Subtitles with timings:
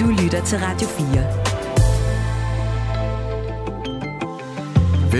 [0.00, 1.06] Du lytter til Radio 4.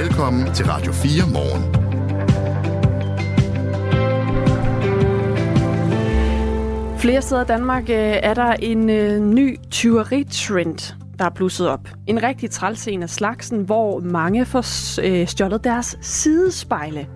[0.03, 1.75] Velkommen til Radio 4 morgen.
[6.99, 11.89] Flere steder i Danmark øh, er der en øh, ny tyveritrend, der er blusset op.
[12.07, 14.65] En rigtig træls en af slagsen, hvor mange får
[15.03, 17.07] øh, stjålet deres sidespejle.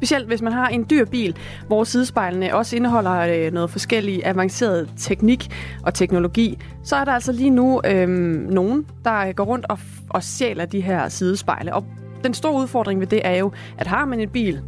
[0.00, 1.36] Specielt hvis man har en dyr bil,
[1.66, 5.48] hvor sidespejlene også indeholder øh, noget forskellig avanceret teknik
[5.82, 8.08] og teknologi, så er der altså lige nu øh,
[8.50, 9.78] nogen, der går rundt og,
[10.10, 11.74] og stjæler de her sidespejle.
[11.74, 11.84] Og
[12.24, 14.62] den store udfordring ved det er jo, at har man en bil,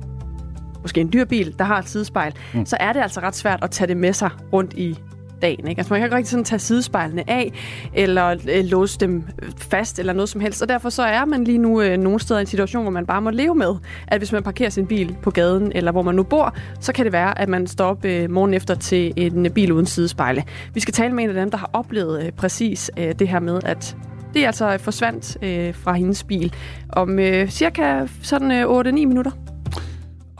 [0.82, 2.66] måske en dyr bil, der har et sidespejl, mm.
[2.66, 4.98] så er det altså ret svært at tage det med sig rundt i
[5.42, 5.68] dagen.
[5.68, 5.78] Ikke?
[5.78, 7.52] Altså man kan ikke rigtig sådan tage sidespejlene af,
[7.94, 9.24] eller øh, låse dem
[9.56, 10.62] fast, eller noget som helst.
[10.62, 13.06] Og derfor så er man lige nu øh, nogle steder i en situation, hvor man
[13.06, 13.74] bare må leve med,
[14.08, 17.04] at hvis man parkerer sin bil på gaden, eller hvor man nu bor, så kan
[17.04, 20.44] det være, at man står op øh, morgen efter til en øh, bil uden sidespejle.
[20.74, 23.40] Vi skal tale med en af dem, der har oplevet øh, præcis øh, det her
[23.40, 23.96] med, at
[24.34, 26.54] det altså forsvandt øh, fra hendes bil
[26.88, 29.51] om øh, cirka sådan øh, 8-9 minutter.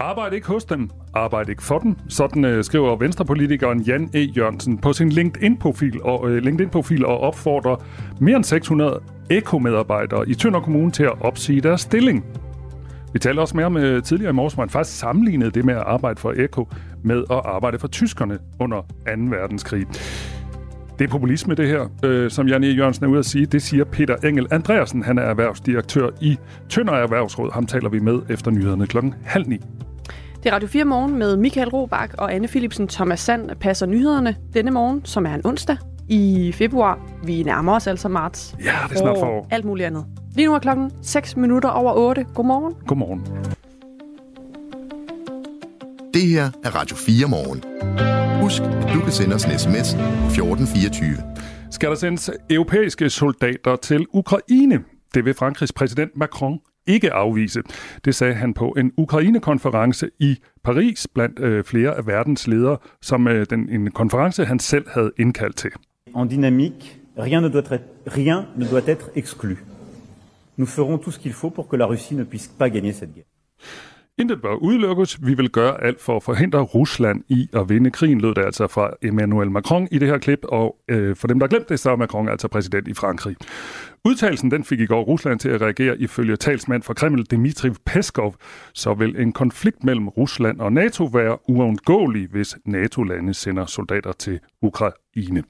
[0.03, 1.97] Arbejd ikke hos dem, arbejd ikke for dem.
[2.09, 4.19] Sådan øh, skriver venstrepolitikeren Jan E.
[4.19, 7.77] Jørgensen på sin LinkedIn-profil og, øh, LinkedIn-profil og opfordrer
[8.21, 9.01] mere end 600
[9.31, 12.25] ekomedarbejdere i Tønder Kommune til at opsige deres stilling.
[13.13, 15.75] Vi talte også mere om øh, tidligere i morges, hvor han faktisk sammenlignede det med
[15.75, 16.69] at arbejde for Eko
[17.05, 18.87] med at arbejde for tyskerne under 2.
[19.07, 19.87] verdenskrig.
[20.99, 22.67] Det er populisme, det her, øh, som Jan E.
[22.67, 23.47] Jørgensen er ude at sige.
[23.47, 25.03] Det siger Peter Engel Andreasen.
[25.03, 27.53] Han er erhvervsdirektør i Tønder Erhvervsråd.
[27.53, 29.61] Ham taler vi med efter nyhederne klokken halv ni.
[30.43, 32.89] Det er Radio 4 morgen med Michael Robach og Anne Philipsen.
[32.89, 35.77] Thomas Sand passer nyhederne denne morgen, som er en onsdag
[36.09, 36.99] i februar.
[37.25, 38.55] Vi nærmer os altså marts.
[38.65, 39.47] Ja, det er snart forår.
[39.51, 40.07] alt muligt andet.
[40.35, 42.25] Lige nu er klokken 6 minutter over 8.
[42.35, 42.75] Godmorgen.
[42.87, 43.21] Godmorgen.
[46.15, 47.65] Det her er Radio 4 morgen.
[48.43, 51.17] Husk, at du kan sende os en sms 1424.
[51.71, 54.81] Skal der sendes europæiske soldater til Ukraine?
[55.15, 57.63] Det vil Frankrigs præsident Macron ikke afvise.
[58.05, 63.29] Det sagde han på en Ukraine-konference i Paris blandt øh, flere af verdens ledere, som
[63.29, 65.71] øh, den, en konference, han selv havde indkaldt til.
[66.17, 67.79] En dynamique, rien ne doit être,
[68.17, 69.57] rien ne doit être exclu.
[70.57, 73.15] Nous ferons tout ce qu'il faut pour que la Russie ne puisse pas gagner cette
[73.15, 73.33] guerre.
[74.19, 75.19] Intet bør udelukkes.
[75.27, 78.67] Vi vil gøre alt for at forhindre Rusland i at vinde krigen, lød det altså
[78.67, 80.39] fra Emmanuel Macron i det her klip.
[80.45, 83.37] Og øh, for dem, der har glemt det, så er Macron altså præsident i Frankrig.
[84.05, 88.35] Udtalelsen den fik i går Rusland til at reagere ifølge talsmand for Kreml, Dmitri Peskov.
[88.73, 94.41] Så vil en konflikt mellem Rusland og NATO være uundgåelig, hvis NATO-lande sender soldater til
[94.63, 95.45] Ukraine.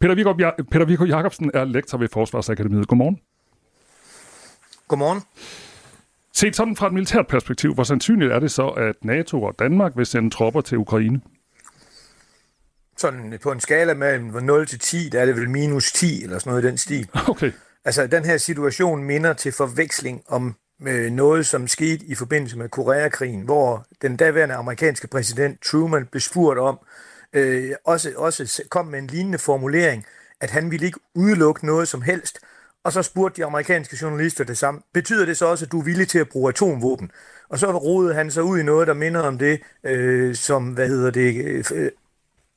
[0.00, 0.32] Peter Viggo,
[0.70, 2.88] Peter Viggo Jacobsen er lektor ved Forsvarsakademiet.
[2.88, 3.20] Godmorgen.
[4.88, 5.20] Godmorgen.
[6.32, 9.92] Set sådan fra et militært perspektiv, hvor sandsynligt er det så, at NATO og Danmark
[9.96, 11.20] vil sende tropper til Ukraine?
[12.96, 16.38] Sådan på en skala mellem 0 til 10, der er det vel minus 10 eller
[16.38, 17.08] sådan noget i den stil.
[17.28, 17.52] Okay.
[17.84, 22.68] Altså, den her situation minder til forveksling om øh, noget, som skete i forbindelse med
[22.68, 26.78] Koreakrigen, hvor den daværende amerikanske præsident Truman blev spurgt om,
[27.32, 30.04] øh, også, også kom med en lignende formulering,
[30.40, 32.38] at han ville ikke udelukke noget som helst,
[32.84, 34.80] og så spurgte de amerikanske journalister det samme.
[34.94, 37.10] Betyder det så også, at du er villig til at bruge atomvåben?
[37.48, 40.88] Og så rodede han sig ud i noget, der minder om det, øh, som, hvad
[40.88, 41.90] hedder det, øh,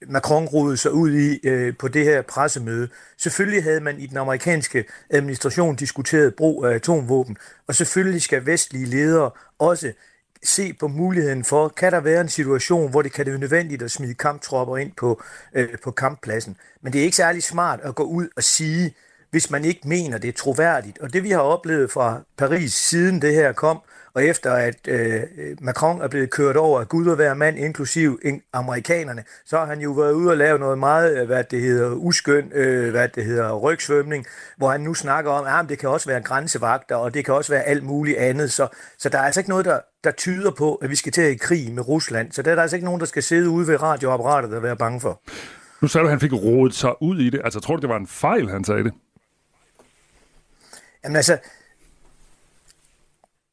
[0.07, 2.89] Macron rodede sig ud i øh, på det her pressemøde.
[3.17, 7.37] Selvfølgelig havde man i den amerikanske administration diskuteret brug af atomvåben,
[7.67, 9.93] og selvfølgelig skal vestlige ledere også
[10.43, 13.91] se på muligheden for, kan der være en situation, hvor det kan være nødvendigt at
[13.91, 15.21] smide kamptropper ind på,
[15.53, 16.57] øh, på kamppladsen.
[16.81, 18.95] Men det er ikke særlig smart at gå ud og sige,
[19.31, 20.99] hvis man ikke mener, det er troværdigt.
[20.99, 23.81] Og det vi har oplevet fra Paris siden det her kom,
[24.17, 25.21] og efter at øh,
[25.61, 28.19] Macron er blevet kørt over af Gud og hver mand, inklusiv
[28.53, 32.51] amerikanerne, så har han jo været ude og lave noget meget, hvad det hedder, uskøn,
[32.53, 34.25] øh, hvad det hedder, rygsvømning,
[34.57, 37.51] hvor han nu snakker om, at det kan også være grænsevagter, og det kan også
[37.51, 38.51] være alt muligt andet.
[38.51, 38.67] Så,
[38.97, 41.35] så der er altså ikke noget, der, der tyder på, at vi skal til i
[41.35, 42.31] krig med Rusland.
[42.31, 44.77] Så der er der altså ikke nogen, der skal sidde ude ved radioapparatet og være
[44.77, 45.21] bange for.
[45.81, 47.41] Nu sagde du, at han fik rådet sig ud i det.
[47.43, 48.93] Altså, tror du, det var en fejl, han sagde det?
[51.03, 51.37] Jamen altså,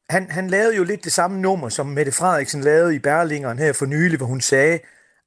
[0.09, 3.73] han, han lavede jo lidt det samme nummer, som Mette Frederiksen lavede i Berlingeren her
[3.73, 4.79] for nylig, hvor hun sagde,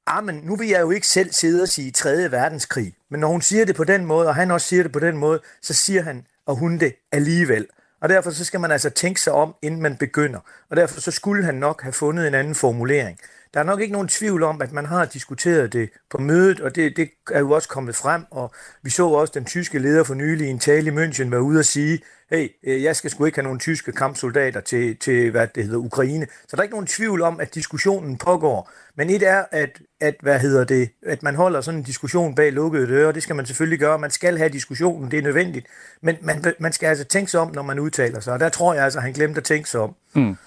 [0.07, 2.31] ah, men nu vil jeg jo ikke selv sidde og sige 3.
[2.31, 2.93] verdenskrig.
[3.11, 5.17] Men når hun siger det på den måde, og han også siger det på den
[5.17, 7.67] måde, så siger han og hun det alligevel.
[8.01, 10.39] Og derfor så skal man altså tænke sig om, inden man begynder.
[10.69, 13.19] Og derfor så skulle han nok have fundet en anden formulering
[13.53, 16.75] der er nok ikke nogen tvivl om, at man har diskuteret det på mødet, og
[16.75, 18.51] det, det er jo også kommet frem, og
[18.81, 21.59] vi så også den tyske leder for nylig i en tale i München være ude
[21.59, 21.99] og sige,
[22.29, 25.77] hey, øh, jeg skal sgu ikke have nogen tyske kampsoldater til, til hvad det hedder,
[25.77, 26.27] Ukraine.
[26.47, 28.71] Så der er ikke nogen tvivl om, at diskussionen pågår.
[28.95, 32.53] Men et er, at, at, hvad hedder det, at man holder sådan en diskussion bag
[32.53, 33.99] lukkede døre, det skal man selvfølgelig gøre.
[33.99, 35.67] Man skal have diskussionen, det er nødvendigt.
[36.01, 38.33] Men man, man skal altså tænke sig om, når man udtaler sig.
[38.33, 39.95] Og der tror jeg altså, at han glemte at tænke sig om.
[40.13, 40.37] Mm.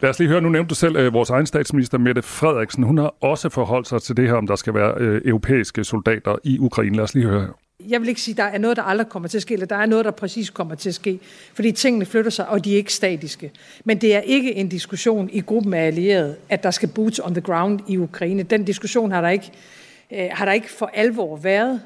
[0.00, 2.82] Lad os lige høre, nu nævnte du selv øh, vores egen statsminister, Mette Frederiksen.
[2.82, 6.36] Hun har også forholdt sig til det her, om der skal være øh, europæiske soldater
[6.44, 6.96] i Ukraine.
[6.96, 7.48] Lad os lige høre her.
[7.88, 9.66] Jeg vil ikke sige, at der er noget, der aldrig kommer til at ske, eller
[9.66, 11.18] der er noget, der præcis kommer til at ske,
[11.54, 13.50] fordi tingene flytter sig, og de er ikke statiske.
[13.84, 17.34] Men det er ikke en diskussion i gruppen af allierede, at der skal boots on
[17.34, 18.42] the ground i Ukraine.
[18.42, 19.52] Den diskussion har der ikke,
[20.12, 21.80] øh, har der ikke for alvor været.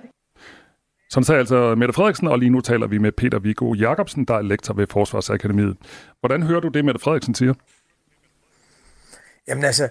[1.10, 4.34] Sådan sagde altså Mette Frederiksen, og lige nu taler vi med Peter Viggo Jacobsen, der
[4.34, 5.76] er lektor ved Forsvarsakademiet.
[6.20, 7.55] Hvordan hører du det, Mette Frederiksen siger?
[9.49, 9.89] Jamen altså,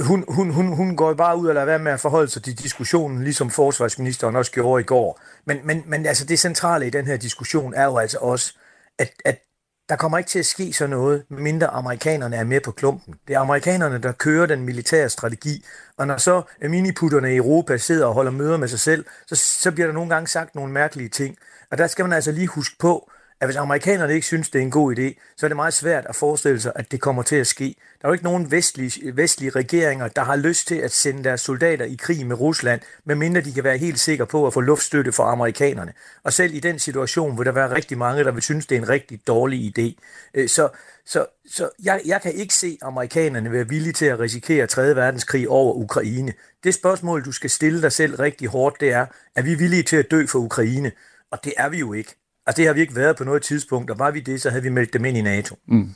[0.00, 2.42] hun, hun, hun, hun går jo bare ud og lader være med at forholde sig
[2.42, 5.20] til diskussionen, ligesom forsvarsministeren også gjorde i går.
[5.44, 8.54] Men, men, men altså det centrale i den her diskussion er jo altså også,
[8.98, 9.42] at, at
[9.88, 13.14] der kommer ikke til at ske sådan noget, mindre amerikanerne er med på klumpen.
[13.28, 15.64] Det er amerikanerne, der kører den militære strategi,
[15.96, 19.72] og når så miniputterne i Europa sidder og holder møder med sig selv, så, så
[19.72, 21.36] bliver der nogle gange sagt nogle mærkelige ting.
[21.70, 23.10] Og der skal man altså lige huske på,
[23.40, 26.06] at hvis amerikanerne ikke synes, det er en god idé, så er det meget svært
[26.08, 27.74] at forestille sig, at det kommer til at ske.
[28.00, 31.40] Der er jo ikke nogen vestlige, vestlige regeringer, der har lyst til at sende deres
[31.40, 35.12] soldater i krig med Rusland, medmindre de kan være helt sikre på at få luftstøtte
[35.12, 35.92] fra amerikanerne.
[36.24, 38.80] Og selv i den situation vil der være rigtig mange, der vil synes, det er
[38.80, 40.00] en rigtig dårlig idé.
[40.34, 40.68] Øh, så,
[41.06, 44.96] så, så jeg, jeg kan ikke se amerikanerne være villige til at risikere 3.
[44.96, 46.32] verdenskrig over Ukraine.
[46.64, 49.06] Det spørgsmål, du skal stille dig selv rigtig hårdt, det er,
[49.36, 50.92] er vi villige til at dø for Ukraine?
[51.30, 52.25] Og det er vi jo ikke.
[52.46, 54.62] Altså det har vi ikke været på noget tidspunkt, og var vi det, så havde
[54.62, 55.56] vi meldt dem ind i NATO.
[55.66, 55.90] Mm.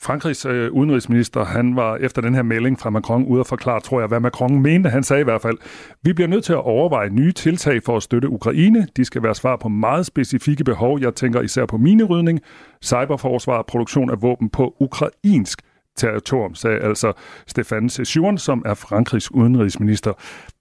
[0.00, 4.00] Frankrigs øh, udenrigsminister, han var efter den her melding fra Macron ude at forklare, tror
[4.00, 4.90] jeg, hvad Macron mente.
[4.90, 5.58] Han sagde i hvert fald,
[6.02, 8.86] vi bliver nødt til at overveje nye tiltag for at støtte Ukraine.
[8.96, 11.00] De skal være svar på meget specifikke behov.
[11.00, 12.40] Jeg tænker især på minerydning,
[12.84, 15.62] cyberforsvar og produktion af våben på ukrainsk
[15.96, 17.12] territorium, sagde altså
[17.46, 20.12] Stefan Session, som er Frankrigs udenrigsminister.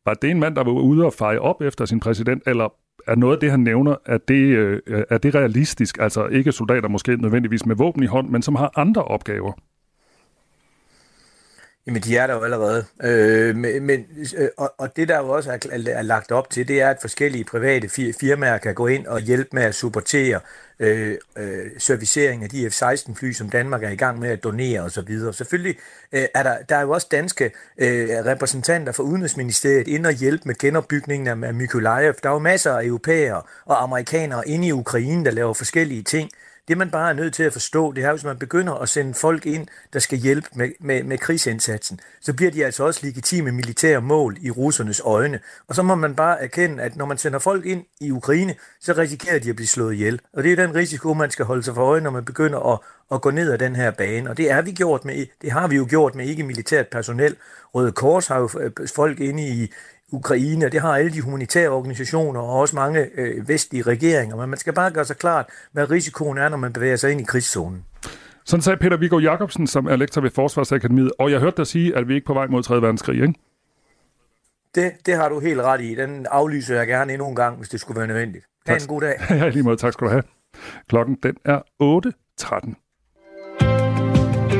[0.05, 2.73] Var det en mand, der var ude og feje op efter sin præsident, eller
[3.07, 5.97] er noget af det, han nævner, at det, øh, er det realistisk?
[5.99, 9.53] Altså ikke soldater måske nødvendigvis med våben i hånd, men som har andre opgaver?
[11.87, 12.85] Jamen, de er der jo allerede.
[13.03, 14.05] Øh, men,
[14.37, 15.57] øh, og, og det, der jo også er,
[15.87, 17.89] er lagt op til, det er, at forskellige private
[18.19, 20.39] firmaer kan gå ind og hjælpe med at supportere
[20.79, 25.19] øh, øh, servicering af de F-16-fly, som Danmark er i gang med at donere osv.
[25.31, 25.77] Selvfølgelig
[26.11, 30.43] øh, er der, der er jo også danske øh, repræsentanter fra Udenrigsministeriet ind og hjælpe
[30.45, 32.13] med genopbygningen af Mykolaiv.
[32.23, 36.29] Der er jo masser af europæere og amerikanere inde i Ukraine, der laver forskellige ting.
[36.67, 39.13] Det man bare er nødt til at forstå, det er, hvis man begynder at sende
[39.13, 43.51] folk ind, der skal hjælpe med, med, med krigsindsatsen, så bliver de altså også legitime
[43.51, 45.39] militære mål i russernes øjne.
[45.67, 48.93] Og så må man bare erkende, at når man sender folk ind i Ukraine, så
[48.93, 50.19] risikerer de at blive slået ihjel.
[50.33, 52.79] Og det er den risiko, man skal holde sig for øje, når man begynder at,
[53.11, 54.29] at gå ned ad den her bane.
[54.29, 57.35] Og det er vi gjort med, det har vi jo gjort med ikke militært personel.
[57.75, 59.73] Røde Kors har jo øh, folk inde i,
[60.11, 64.35] Ukraine, og det har alle de humanitære organisationer og også mange øh, vestlige regeringer.
[64.35, 67.21] Men man skal bare gøre sig klart, hvad risikoen er, når man bevæger sig ind
[67.21, 67.85] i krigszonen.
[68.45, 71.95] Sådan sagde Peter Viggo Jacobsen, som er lektor ved Forsvarsakademiet, og jeg hørte dig sige,
[71.95, 72.81] at vi ikke er på vej mod 3.
[72.81, 73.33] verdenskrig, ikke?
[74.75, 75.95] Det, det har du helt ret i.
[75.95, 78.45] Den aflyser jeg gerne endnu en gang, hvis det skulle være nødvendigt.
[78.67, 79.15] Ha' en god dag.
[79.29, 79.77] Ja, lige måde.
[79.77, 80.23] Tak skal du have.
[80.89, 81.63] Klokken den er 8.13.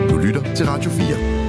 [0.09, 1.40] Du lytter til Radio 4.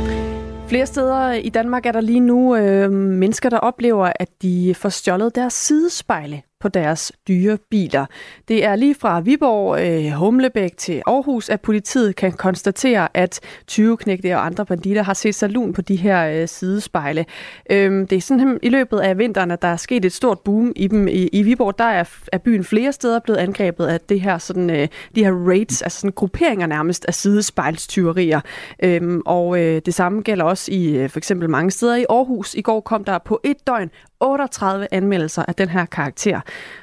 [0.73, 4.89] Flere steder i Danmark er der lige nu øh, mennesker, der oplever, at de får
[4.89, 8.07] stjålet deres sidespejle på deres dyre biler.
[8.49, 13.97] Det er lige fra Viborg, øh, Humlebæk til Aarhus, at politiet kan konstatere, at 20
[13.97, 17.25] knægte og andre banditter har set sig lun på de her øh, sidespejle.
[17.71, 20.73] Øh, det er sådan i løbet af vinteren, at der er sket et stort boom
[20.77, 21.09] i dem.
[21.09, 24.71] I, i Viborg der er, er byen flere steder blevet angrebet af det her, sådan,
[24.71, 28.41] øh, de her raids, altså sådan grupperinger nærmest af sidespejlstyverier.
[28.83, 32.55] Øh, og øh, det samme gælder også i øh, for eksempel mange steder i Aarhus.
[32.55, 33.91] I går kom der på et døgn
[34.23, 36.41] 38 anmeldelser af den her karakter.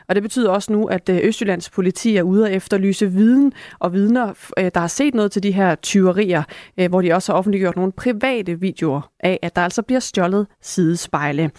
[0.07, 3.93] Og det betyder også nu, at øh, Østjyllands politi er ude og efterlyse viden og
[3.93, 6.43] vidner, øh, der har set noget til de her tyverier,
[6.79, 10.47] øh, hvor de også har offentliggjort nogle private videoer af, at der altså bliver stjålet
[10.61, 11.51] sidespejle.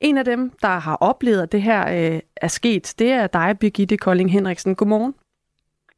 [0.00, 1.80] En af dem, der har oplevet, at det her
[2.36, 4.74] er sket, det er dig, Birgitte Kolding Henriksen.
[4.74, 5.14] Godmorgen.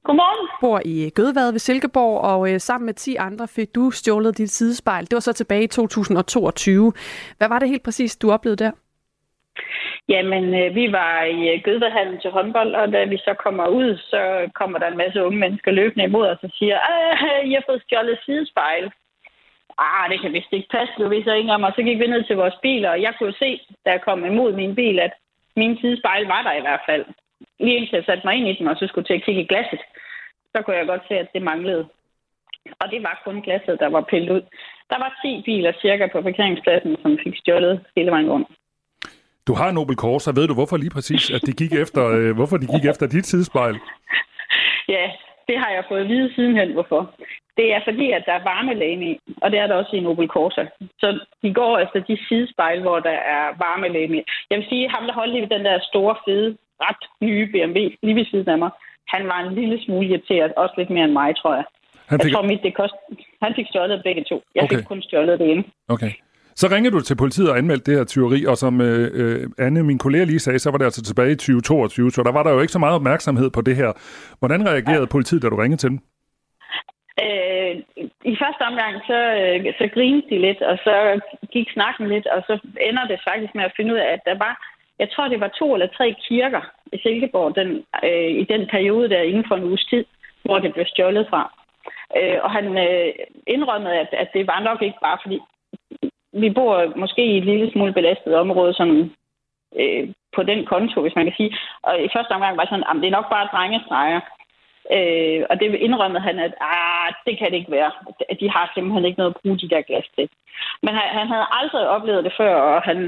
[0.05, 0.49] Godmorgen.
[0.61, 4.51] Bor i Gødvad ved Silkeborg, og øh, sammen med 10 andre fik du stjålet dit
[4.51, 5.05] sidespejl.
[5.05, 6.93] Det var så tilbage i 2022.
[7.39, 8.71] Hvad var det helt præcis, du oplevede der?
[10.13, 13.97] Jamen, øh, vi var i øh, Gødvedhallen til håndbold, og da vi så kommer ud,
[13.97, 17.65] så kommer der en masse unge mennesker løbende imod os og siger, at I har
[17.67, 18.85] fået stjålet sidespejl.
[19.79, 22.07] ah, det kan vist ikke passe, du ved så ikke om, og så gik vi
[22.07, 25.13] ned til vores biler, og jeg kunne se, da jeg kom imod min bil, at
[25.57, 27.05] min sidespejl var der i hvert fald.
[27.61, 29.51] Lige indtil jeg satte mig ind i den, og så skulle til at kigge i
[29.53, 29.81] glasset,
[30.53, 31.85] så kunne jeg godt se, at det manglede.
[32.81, 34.43] Og det var kun glasset, der var pillet ud.
[34.91, 38.49] Der var 10 biler cirka på parkeringspladsen, som fik stjålet hele vejen rundt.
[39.51, 42.31] Du har Nobel Kors, så ved du hvorfor lige præcis, at de gik efter, øh,
[42.39, 43.77] hvorfor de gik efter dit sidespejl?
[44.97, 45.05] Ja,
[45.49, 47.01] det har jeg fået at vide sidenhen, hvorfor.
[47.57, 50.29] Det er fordi, at der er varmelægen i, og det er der også i Nobel
[50.29, 50.65] Corsa.
[51.01, 51.09] Så
[51.43, 54.23] de går efter de sidespejl, hvor der er varmelægen i.
[54.51, 58.17] Jeg vil sige, ham der holdt i den der store, fede, ret nye BMW lige
[58.21, 58.71] ved siden af mig,
[59.15, 61.65] han var en lille smule irriteret, også lidt mere end mig, tror jeg.
[62.11, 62.25] Han fik...
[62.25, 62.95] Jeg tror, mit, det kost...
[63.43, 64.43] han fik stjålet begge to.
[64.55, 64.77] Jeg okay.
[64.77, 65.65] fik kun stjålet det ene.
[65.89, 66.13] Okay.
[66.61, 69.83] Så ringer du til politiet og anmeldte det her tyveri, og som øh, øh, Anne,
[69.83, 72.53] min kollega lige sagde, så var det altså tilbage i 2022, så der var der
[72.53, 73.91] jo ikke så meget opmærksomhed på det her.
[74.39, 75.15] Hvordan reagerede ja.
[75.17, 76.01] politiet, da du ringede til dem?
[77.25, 77.75] Øh,
[78.33, 80.95] I første omgang, så, øh, så grinede de lidt, og så
[81.55, 82.55] gik snakken lidt, og så
[82.89, 84.55] ender det faktisk med at finde ud af, at der var,
[84.99, 87.71] jeg tror, det var to eller tre kirker i Silkeborg den,
[88.07, 90.05] øh, i den periode der inden for en uges tid,
[90.45, 91.43] hvor det blev stjålet fra.
[92.19, 93.11] Øh, og han øh,
[93.47, 95.39] indrømmede, at, at det var nok ikke bare fordi,
[96.33, 99.11] vi bor måske i et lille smule belastet område, som
[99.81, 101.57] øh, på den konto, hvis man kan sige.
[101.83, 104.21] Og i første omgang var sådan, at det er nok bare drengestreger.
[104.97, 107.91] Øh, og det indrømmede han, at ah, det kan det ikke være.
[108.41, 110.29] De har simpelthen ikke noget at bruge de der glas til.
[110.83, 112.99] Men han, han havde aldrig oplevet det før, og han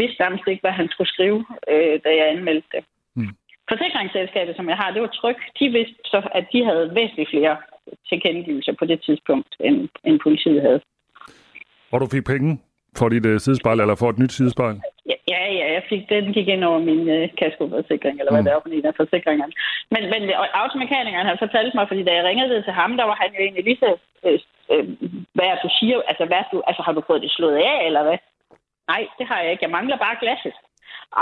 [0.00, 2.84] vidste nærmest ikke, hvad han skulle skrive, øh, da jeg anmeldte det.
[3.16, 3.34] Mm.
[3.68, 5.36] Forsikringsselskabet, som jeg har, det var tryg.
[5.58, 7.56] De vidste så, at de havde væsentligt flere
[8.08, 10.80] tilkendegivelser på det tidspunkt, end, end politiet havde.
[11.92, 12.50] Og du fik penge
[12.98, 14.76] for dit uh, sidespejl, eller for et nyt sidespejl?
[15.32, 18.46] Ja, ja, jeg fik den gik ind over min uh, kaskoforsikring, eller hvad mm.
[18.46, 19.52] det er på en af forsikringerne.
[19.94, 20.22] Men, men
[20.62, 23.64] automekanikeren har fortalt mig, fordi da jeg ringede til ham, der var han jo egentlig
[23.64, 23.90] lige så,
[24.26, 24.38] øh,
[24.72, 24.84] øh,
[25.36, 28.02] hvad er du siger, altså, hvad du, altså har du fået det slået af, eller
[28.06, 28.18] hvad?
[28.92, 29.64] Nej, det har jeg ikke.
[29.64, 30.56] Jeg mangler bare glasset.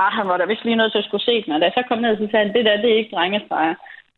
[0.01, 1.77] Ah, han var da vist lige nødt til at skulle se den, og da jeg
[1.77, 3.75] så kom ned, så sagde han, det der, det er ikke drengestreger.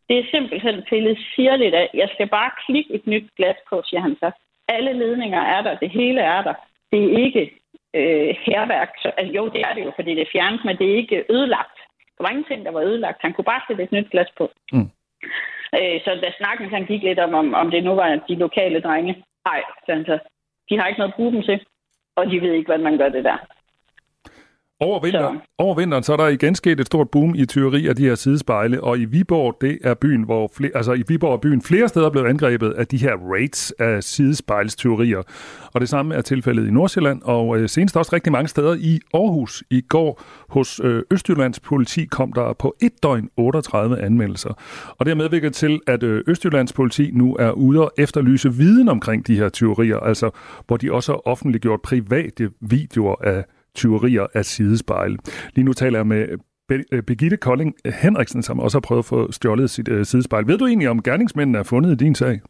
[0.08, 1.90] Det er simpelthen pillet sirligt af.
[1.94, 4.30] Jeg skal bare klikke et nyt glas på, siger han så.
[4.76, 6.54] Alle ledninger er der, det hele er der.
[6.92, 7.42] Det er ikke
[7.98, 8.90] øh, herværk.
[9.02, 11.24] Så, altså, jo, det er det jo, fordi det er fjernet, men det er ikke
[11.34, 11.76] ødelagt.
[12.16, 13.18] Der var ingenting, der var ødelagt.
[13.20, 14.50] Han kunne bare sætte et nyt glas på.
[14.72, 14.88] Mm.
[15.78, 18.80] Øh, så da snakken han gik lidt om, om, om det nu var de lokale
[18.80, 19.24] drenge.
[19.48, 19.62] Nej,
[20.68, 21.60] de har ikke noget at bruge dem til,
[22.16, 23.38] og de ved ikke, hvordan man gør det der.
[24.82, 27.96] Over, vinter, over vinteren så er der igen sket et stort boom i tyveri af
[27.96, 31.38] de her sidespejle, og i Viborg, det er byen, hvor flere, altså i Viborg er
[31.38, 35.22] byen flere steder blevet angrebet af de her raids af sidespejlstyverier.
[35.72, 39.00] Og det samme er tilfældet i Nordsjælland, og øh, senest også rigtig mange steder i
[39.14, 39.62] Aarhus.
[39.70, 44.50] I går hos øh, Østjyllands politi kom der på et døgn 38 anmeldelser.
[44.98, 48.88] Og det har medvirket til, at øh, Østjyllands politi nu er ude og efterlyse viden
[48.88, 50.30] omkring de her tyverier, altså
[50.66, 55.16] hvor de også har offentliggjort private videoer af tyverier af sidespejle.
[55.54, 56.38] Lige nu taler jeg med
[56.92, 60.46] øh, Birgitte Kolding Henriksen, som også har prøvet at få stjålet sit uh, sidespejl.
[60.46, 62.40] Ved du egentlig, om gerningsmændene er fundet i din sag?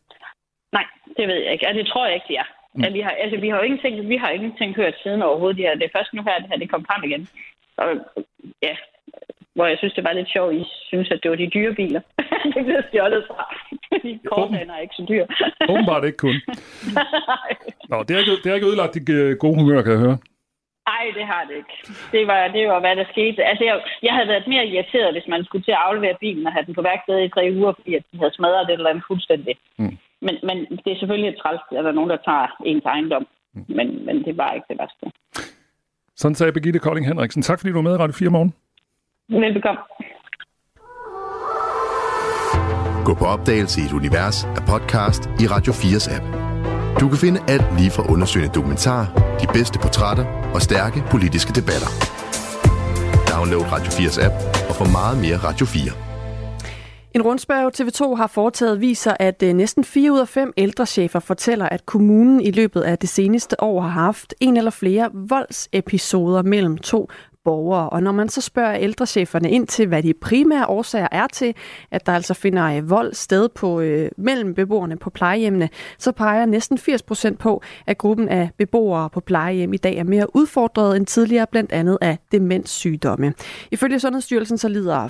[0.73, 0.87] Nej,
[1.17, 1.67] det ved jeg ikke.
[1.67, 2.49] Altså, det tror jeg ikke, de er.
[2.75, 2.85] Mm.
[2.85, 5.57] Altså, vi, har, altså, vi har jo ingenting, vi har ingenting hørt siden overhovedet.
[5.57, 5.75] Det, her.
[5.75, 7.29] det er først nu her, det her det kom frem igen.
[7.77, 7.89] Og
[8.63, 8.75] ja,
[9.55, 12.01] hvor jeg synes, det var lidt sjovt, I synes, at det var de dyre biler.
[12.55, 13.45] det blev stjålet fra.
[14.03, 15.27] De korthaner er ikke så dyre.
[15.69, 16.37] Åbenbart ikke kun.
[17.91, 20.19] Nå, det har ikke, det har ikke ødelagt de øh, gode humør, kan jeg høre.
[20.91, 21.75] Nej, det har det ikke.
[22.15, 23.41] Det var, det var, hvad der skete.
[23.51, 26.53] Altså, jeg, jeg havde været mere irriteret, hvis man skulle til at aflevere bilen og
[26.53, 29.05] have den på værkstedet i tre uger, fordi at de havde smadret det eller andet
[29.11, 29.55] fuldstændig.
[29.79, 29.97] Mm.
[30.27, 33.27] Men, men det er selvfølgelig et træls, at der er nogen, der tager ens ejendom.
[33.55, 33.65] Mm.
[33.79, 35.05] Men, men det var ikke det værste.
[36.17, 37.43] Sådan sagde Birgitte Kolding Henriksen.
[37.43, 38.53] Tak fordi du var med i Radio 4 morgen.
[39.29, 39.81] Velbekomme.
[43.05, 46.40] Gå på opdagelse i et univers af podcast i Radio 4's app.
[46.99, 49.03] Du kan finde alt lige fra undersøgende dokumentar,
[49.41, 51.91] de bedste portrætter og stærke politiske debatter.
[53.33, 54.35] Download Radio 4's app
[54.69, 55.93] og få meget mere Radio 4.
[57.15, 61.69] En rundspørg TV2 har foretaget viser, at øh, næsten 4 ud af 5 ældrechefer fortæller,
[61.69, 66.79] at kommunen i løbet af det seneste år har haft en eller flere voldsepisoder mellem
[66.79, 67.11] to
[67.45, 67.89] borgere.
[67.89, 71.55] Og når man så spørger ældrecheferne ind til, hvad de primære årsager er til,
[71.91, 75.69] at der altså finder øh, vold sted på, øh, mellem beboerne på plejehjemmene,
[75.99, 80.05] så peger næsten 80 procent på, at gruppen af beboere på plejehjem i dag er
[80.05, 83.35] mere udfordret end tidligere, blandt andet af demenssygdomme.
[83.71, 85.09] Ifølge Sundhedsstyrelsen så lider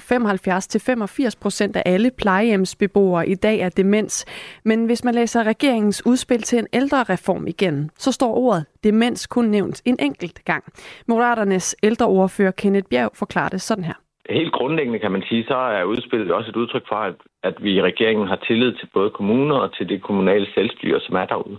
[1.30, 4.24] 75-85 procent af alle plejehjemsbeboere i dag af demens.
[4.64, 9.26] Men hvis man læser regeringens udspil til en ældre reform igen, så står ordet demens
[9.26, 10.64] kun nævnt en enkelt gang.
[11.08, 13.94] Moderaternes ældreordfører Kenneth Bjerg forklarer det sådan her.
[14.30, 17.72] Helt grundlæggende kan man sige, så er udspillet også et udtryk for, at, at vi
[17.72, 21.58] i regeringen har tillid til både kommuner og til det kommunale selvstyre, som er derude.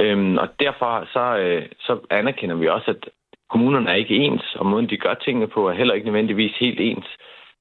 [0.00, 3.08] Øhm, og derfor så, øh, så anerkender vi også, at
[3.50, 6.80] kommunerne er ikke ens, og måden de gør tingene på er heller ikke nødvendigvis helt
[6.80, 7.06] ens.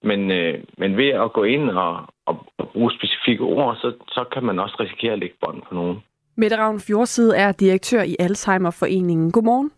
[0.04, 1.94] Men, øh, men ved at gå ind og,
[2.26, 5.76] og, og bruge specifikke ord, så, så kan man også risikere at lægge bånd på
[5.76, 6.04] nogen.
[6.36, 9.32] Mette Ravn Fjordside er direktør i Alzheimer-foreningen.
[9.32, 9.72] Godmorgen.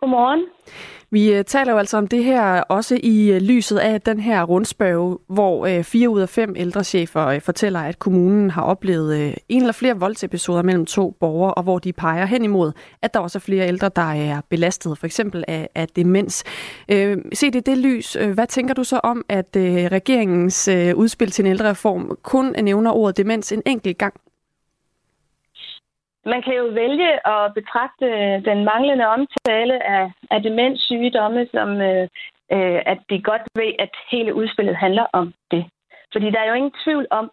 [0.00, 0.44] Godmorgen.
[1.10, 4.44] Vi øh, taler jo altså om det her også i øh, lyset af den her
[4.44, 9.72] rundspørge, hvor øh, fire ud af fem ældrechefer fortæller, at kommunen har oplevet en eller
[9.72, 13.40] flere voldsepisoder mellem to borgere, og hvor de peger hen imod, at der også er
[13.40, 16.44] flere ældre, der er belastet, for eksempel af, af demens.
[17.32, 18.16] Se det det lys.
[18.34, 23.52] Hvad tænker du så om, at regeringens udspil til en ældrereform kun nævner ordet demens
[23.52, 24.14] en enkelt gang?
[26.32, 32.08] Man kan jo vælge at betragte øh, den manglende omtale af, af demenssygdomme som, øh,
[32.54, 35.64] øh, at de godt ved, at hele udspillet handler om det.
[36.12, 37.30] Fordi der er jo ingen tvivl om,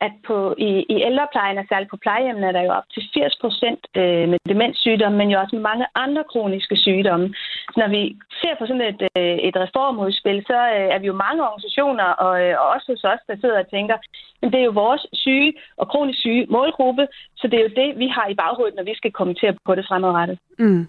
[0.00, 3.36] at på, i, i ældreplejen, og særligt på plejehjemmene, er der jo op til 80
[3.40, 7.26] procent øh, med demenssygdomme, men jo også med mange andre kroniske sygdomme.
[7.72, 8.02] Så når vi
[8.40, 12.34] ser på sådan et, øh, et reformudspil, så øh, er vi jo mange organisationer, og,
[12.44, 13.96] øh, og også hos os, der sidder og tænker,
[14.40, 17.04] men det er jo vores syge og kronisk syge målgruppe,
[17.36, 19.84] så det er jo det, vi har i baghovedet, når vi skal kommentere på det
[19.88, 20.38] fremadrettet.
[20.58, 20.86] Mm.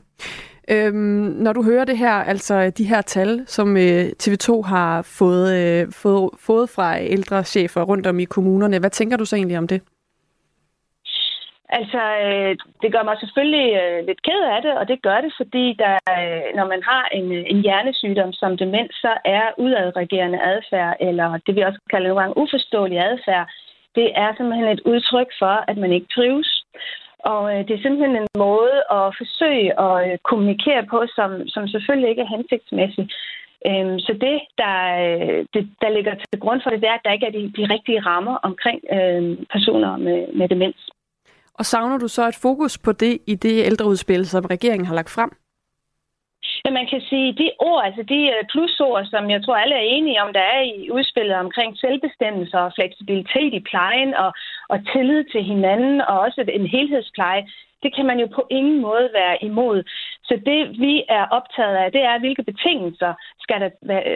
[0.69, 5.47] Øhm, når du hører det her, altså de her tal, som øh, TV2 har fået,
[5.59, 9.57] øh, fået, fået fra ældre chefer rundt om i kommunerne, hvad tænker du så egentlig
[9.57, 9.81] om det?
[11.69, 15.33] Altså, øh, det gør mig selvfølgelig øh, lidt ked af det, og det gør det,
[15.37, 20.39] fordi der, øh, når man har en, øh, en hjernesygdom som demens, så er udadreagerende
[20.53, 23.45] adfærd, eller det vi også kalder nogle gange uforståelig adfærd,
[23.95, 26.65] det er simpelthen et udtryk for, at man ikke trives.
[27.31, 31.63] Og øh, det er simpelthen en måde at forsøge at øh, kommunikere på, som, som
[31.67, 33.05] selvfølgelig ikke er hensigtsmæssig.
[33.67, 37.05] Øhm, så det der, øh, det, der ligger til grund for det, det er, at
[37.05, 39.21] der ikke er de, de rigtige rammer omkring øh,
[39.53, 40.81] personer med, med demens.
[41.59, 45.09] Og savner du så et fokus på det i det ældreudspil, som regeringen har lagt
[45.09, 45.31] frem?
[46.63, 49.89] Men man kan sige, de ord, altså de øh, plusord, som jeg tror alle er
[49.95, 54.31] enige om, der er i udspillet omkring selvbestemmelse og fleksibilitet i plejen og,
[54.69, 57.43] og tillid til hinanden og også en helhedspleje,
[57.83, 59.83] det kan man jo på ingen måde være imod.
[60.23, 63.69] Så det, vi er optaget af, det er, hvilke betingelser skal der,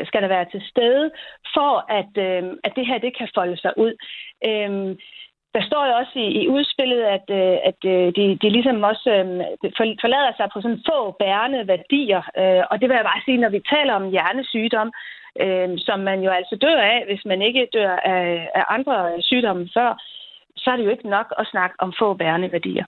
[0.05, 1.11] skal der være til stede,
[1.55, 3.93] for at, øh, at det her det kan folde sig ud.
[4.49, 4.95] Øh,
[5.55, 9.09] der står jo også i, i udspillet, at, øh, at øh, de, de ligesom også
[9.17, 9.25] øh,
[10.03, 12.21] forlader sig på sådan få bærende værdier.
[12.41, 14.89] Øh, og det vil jeg bare sige, når vi taler om hjernesygdom,
[15.43, 19.69] øhm, som man jo altså dør af, hvis man ikke dør af, af andre sygdomme
[19.73, 19.91] før,
[20.57, 22.85] så er det jo ikke nok at snakke om få bærende værdier.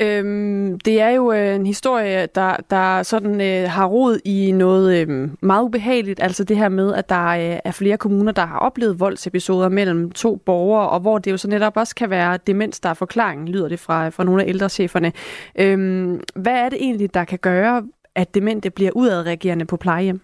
[0.00, 5.08] Øhm, det er jo øh, en historie, der, der sådan øh, har rod i noget
[5.08, 8.58] øh, meget ubehageligt, altså det her med, at der øh, er flere kommuner, der har
[8.58, 12.80] oplevet voldsepisoder mellem to borgere, og hvor det jo så netop også kan være demens,
[12.80, 15.12] der er forklaringen, lyder det fra, fra nogle af ældrecheferne.
[15.58, 20.20] Øhm, hvad er det egentlig, der kan gøre, at demente bliver udadreagerende på plejehjem?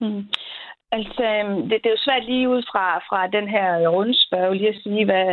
[0.00, 0.22] Mm.
[0.96, 4.68] Altså, øhm, det, det er jo svært lige ud fra, fra den her rundspørg lige
[4.74, 5.28] at sige, hvad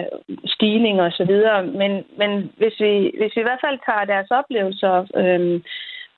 [0.45, 4.31] stigning og så videre, men, men hvis, vi, hvis vi i hvert fald tager deres
[4.39, 5.63] oplevelser øhm,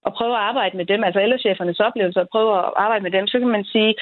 [0.06, 3.28] og prøver at arbejde med dem, altså ældrechefernes oplevelser og prøver at arbejde med dem,
[3.28, 3.96] så kan man sige,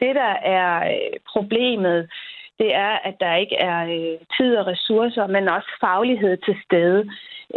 [0.00, 2.10] det der er øh, problemet,
[2.58, 7.00] det er, at der ikke er øh, tid og ressourcer, men også faglighed til stede.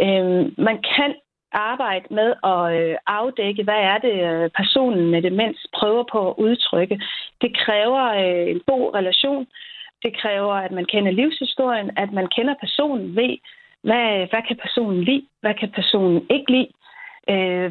[0.04, 1.14] Øhm, man kan
[1.52, 6.34] arbejde med at øh, afdække, hvad er det, øh, personen med demens prøver på at
[6.38, 7.00] udtrykke.
[7.40, 9.46] Det kræver øh, en god relation.
[10.02, 13.36] Det kræver, at man kender livshistorien, at man kender personen, ved,
[13.82, 16.70] hvad, hvad kan personen lide, hvad kan personen ikke lide,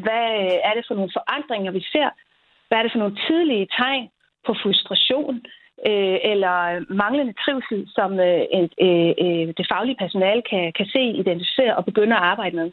[0.04, 0.26] hvad
[0.68, 2.08] er det for nogle forandringer, vi ser,
[2.68, 4.08] hvad er det for nogle tidlige tegn
[4.46, 5.42] på frustration,
[6.32, 8.16] eller manglende trivsel, som
[9.58, 12.70] det faglige personale kan, kan se, identificere og begynde at arbejde med.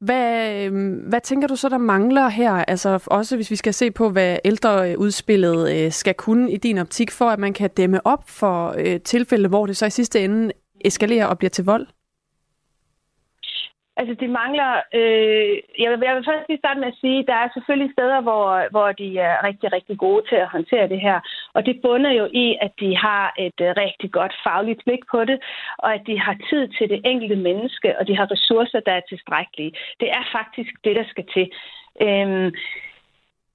[0.00, 2.52] Hvad, øhm, hvad tænker du så, der mangler her?
[2.52, 7.10] Altså også hvis vi skal se på, hvad ældreudspillet øh, skal kunne i din optik,
[7.10, 10.52] for at man kan dæmme op for øh, tilfælde, hvor det så i sidste ende
[10.84, 11.86] eskalerer og bliver til vold?
[13.96, 14.70] Altså, det mangler...
[14.98, 17.92] Øh, jeg, vil, jeg vil først lige starte med at sige, at der er selvfølgelig
[17.92, 21.18] steder, hvor, hvor de er rigtig, rigtig gode til at håndtere det her.
[21.54, 25.24] Og det bunder jo i, at de har et øh, rigtig godt fagligt blik på
[25.24, 25.38] det,
[25.78, 29.08] og at de har tid til det enkelte menneske, og de har ressourcer, der er
[29.08, 29.72] tilstrækkelige.
[30.00, 31.46] Det er faktisk det, der skal til.
[32.06, 32.50] Øhm,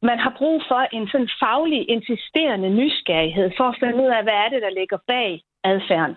[0.02, 4.38] man har brug for en sådan faglig, insisterende nysgerrighed for at finde ud af, hvad
[4.44, 6.16] er det, der ligger bag adfærden.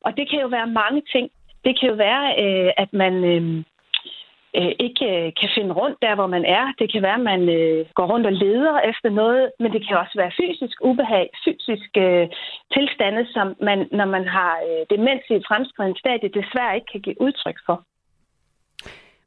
[0.00, 1.30] Og det kan jo være mange ting
[1.64, 3.24] det kan jo være, øh, at man...
[3.24, 3.64] Øh,
[4.58, 6.64] øh, ikke øh, kan finde rundt der, hvor man er.
[6.78, 9.96] Det kan være, at man øh, går rundt og leder efter noget, men det kan
[10.02, 12.28] også være fysisk ubehag, fysiske øh,
[12.74, 17.00] tilstande, som man, når man har øh, demens i et fremskridende stadie, desværre ikke kan
[17.00, 17.78] give udtryk for.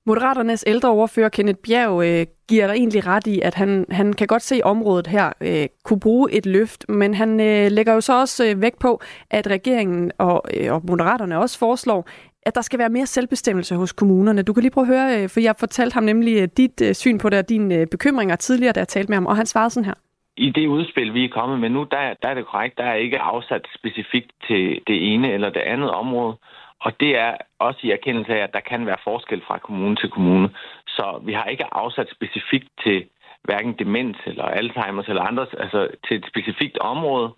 [0.06, 4.42] Moderaternes ældreoverfører Kenneth Bjerg øh, giver dig egentlig ret i, at han, han kan godt
[4.42, 8.46] se området her øh, kunne bruge et løft, men han øh, lægger jo så også
[8.46, 12.08] øh, vægt på, at regeringen og, øh, og Moderaterne også foreslår,
[12.45, 14.43] at der skal være mere selvbestemmelse hos kommunerne.
[14.43, 16.93] Du kan lige prøve at høre, øh, for jeg fortalte ham nemlig øh, dit øh,
[16.93, 19.69] syn på det og dine bekymringer tidligere, da jeg talte med ham, og han svarede
[19.69, 19.93] sådan her.
[20.38, 22.93] I det udspil, vi er kommet med nu, der, der er det korrekt, der er
[22.95, 26.38] ikke afsat specifikt til det ene eller det andet område.
[26.79, 30.10] Og det er også i erkendelse af, at der kan være forskel fra kommune til
[30.10, 30.49] kommune.
[30.88, 33.06] Så vi har ikke afsat specifikt til
[33.43, 37.34] hverken demens eller Alzheimer's eller andre, altså til et specifikt område.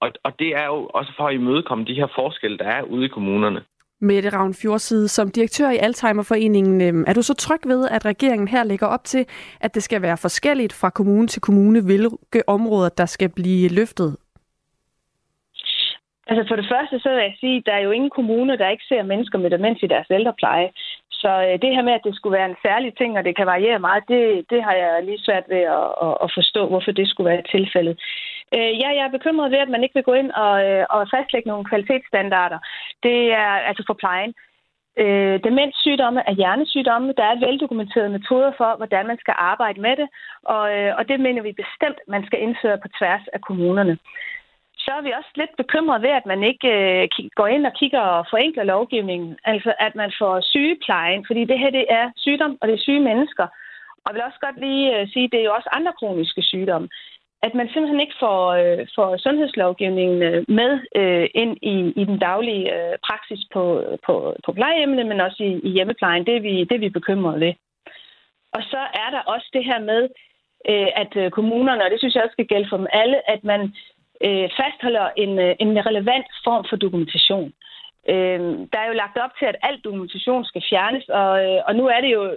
[0.00, 3.04] Og, og det er jo også for at imødekomme de her forskelle, der er ude
[3.04, 3.62] i kommunerne.
[4.02, 8.48] Mette Ravn Fjordside, som direktør i Alzheimerforeningen, øhm, er du så tryg ved, at regeringen
[8.48, 9.26] her lægger op til,
[9.60, 14.16] at det skal være forskelligt fra kommune til kommune, hvilke områder, der skal blive løftet?
[16.26, 18.68] Altså for det første, så vil jeg sige, at der er jo ingen kommune, der
[18.68, 20.70] ikke ser mennesker med demens i deres ældrepleje.
[21.10, 23.46] Så øh, det her med, at det skulle være en særlig ting, og det kan
[23.46, 27.08] variere meget, det, det har jeg lige svært ved at, at, at forstå, hvorfor det
[27.08, 27.96] skulle være tilfældet.
[28.56, 31.08] Øh, ja, jeg er bekymret ved, at man ikke vil gå ind og, øh, og
[31.14, 32.58] fastlægge nogle kvalitetsstandarder.
[33.02, 34.34] Det er altså for plejen.
[35.02, 37.14] Øh, demenssygdomme er hjernesygdomme.
[37.16, 40.08] Der er veldokumenterede metoder for, hvordan man skal arbejde med det,
[40.42, 43.98] og, øh, og det mener vi bestemt, man skal indføre på tværs af kommunerne.
[44.84, 48.00] Så er vi også lidt bekymret ved, at man ikke øh, går ind og kigger
[48.00, 49.38] og forenkler lovgivningen.
[49.44, 53.00] Altså, at man får sygeplejen, fordi det her det er sygdom, og det er syge
[53.00, 53.46] mennesker.
[54.04, 56.42] Og jeg vil også godt lige øh, sige, at det er jo også andre kroniske
[56.42, 56.88] sygdomme
[57.46, 62.18] at man simpelthen ikke får, øh, får sundhedslovgivningen øh, med øh, ind i, i den
[62.18, 63.64] daglige øh, praksis på,
[64.06, 66.26] på, på plejehjemmene, men også i, i hjemmeplejen.
[66.26, 67.52] Det er, vi, det er vi bekymrede ved.
[68.52, 70.02] Og så er der også det her med,
[70.70, 73.44] øh, at øh, kommunerne, og det synes jeg også skal gælde for dem alle, at
[73.44, 73.60] man
[74.26, 77.52] øh, fastholder en, øh, en relevant form for dokumentation.
[78.08, 78.40] Øh,
[78.72, 81.84] der er jo lagt op til, at al dokumentation skal fjernes, og, øh, og nu
[81.86, 82.36] er det jo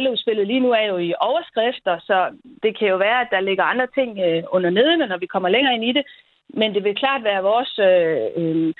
[0.00, 2.16] LO-spillet lige nu er jo i overskrifter, så
[2.62, 5.48] det kan jo være, at der ligger andre ting øh, under nedene, når vi kommer
[5.48, 6.04] længere ind i det.
[6.48, 8.74] Men det vil klart være vores øh, øh,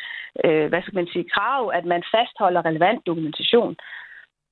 [0.45, 3.77] øh, hvad skal man sige, krav, at man fastholder relevant dokumentation.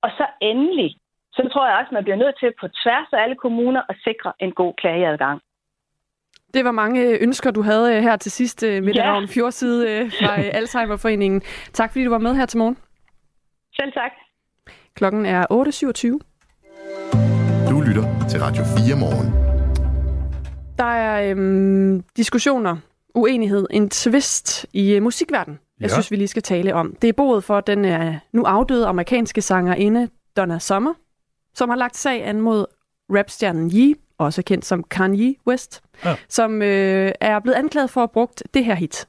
[0.03, 0.97] Og så endelig,
[1.33, 3.97] så tror jeg også, at man bliver nødt til på tværs af alle kommuner at
[4.05, 5.41] sikre en god klageadgang.
[6.55, 9.03] Det var mange ønsker, du havde øh, her til sidst, med ja.
[9.03, 11.41] Ravn Fjordside fra Alzheimerforeningen.
[11.73, 12.79] Tak fordi du var med her til morgen.
[13.77, 14.13] Selv tak.
[14.95, 16.34] Klokken er 8.27.
[17.71, 19.35] Du lytter til Radio 4 morgen.
[20.79, 22.77] Der er øhm, diskussioner,
[23.15, 25.59] uenighed, en twist i øh, musikverdenen.
[25.81, 25.95] Jeg ja.
[25.95, 26.97] synes, vi lige skal tale om.
[27.03, 30.95] Det er boet for den øh, nu afdøde amerikanske sangerinde Donna Summer,
[31.55, 32.67] som har lagt sag an mod
[33.11, 36.17] rapstjernen Ye, også kendt som Kanye West, ja.
[36.29, 39.09] som øh, er blevet anklaget for at have brugt det her hit.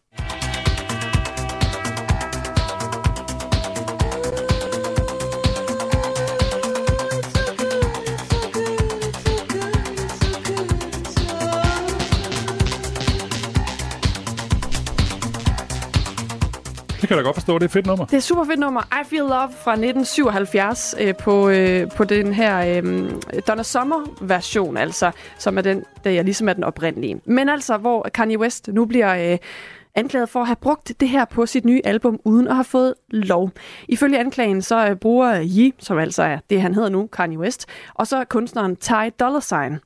[17.15, 17.53] Kan jeg da godt forstå.
[17.53, 18.05] Det er et fedt nummer.
[18.05, 18.81] Det er super fedt nummer.
[18.81, 23.11] I Feel Love fra 1977 øh, på, øh, på den her øh,
[23.47, 27.21] Donna Summer-version, altså, som er den, der jeg ligesom er den oprindelige.
[27.25, 29.31] Men altså, hvor Kanye West nu bliver...
[29.31, 29.37] Øh,
[29.97, 32.93] anklaget for at have brugt det her på sit nye album, uden at have fået
[33.09, 33.51] lov.
[33.87, 37.65] Ifølge anklagen så øh, bruger Yi, som altså er det, han hedder nu, Kanye West,
[37.93, 39.79] og så kunstneren Ty Dolla Sign,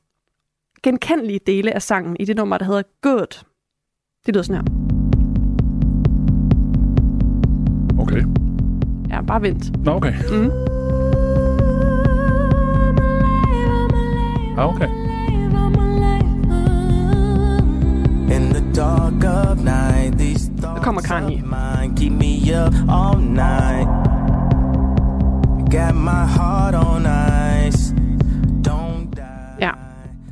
[0.83, 3.43] genkendelige dele af sangen i det nummer, der hedder Good.
[4.25, 4.88] Det lyder sådan her.
[7.99, 8.23] Okay.
[9.09, 9.71] Ja, bare vent.
[9.85, 10.13] Nå, okay.
[10.29, 10.51] Mm.
[14.57, 14.88] Ah, okay.
[18.35, 21.43] In the dark of night, these Der kommer Kanye.
[21.95, 23.88] Keep me up all night.
[25.69, 27.28] Got my heart on ice.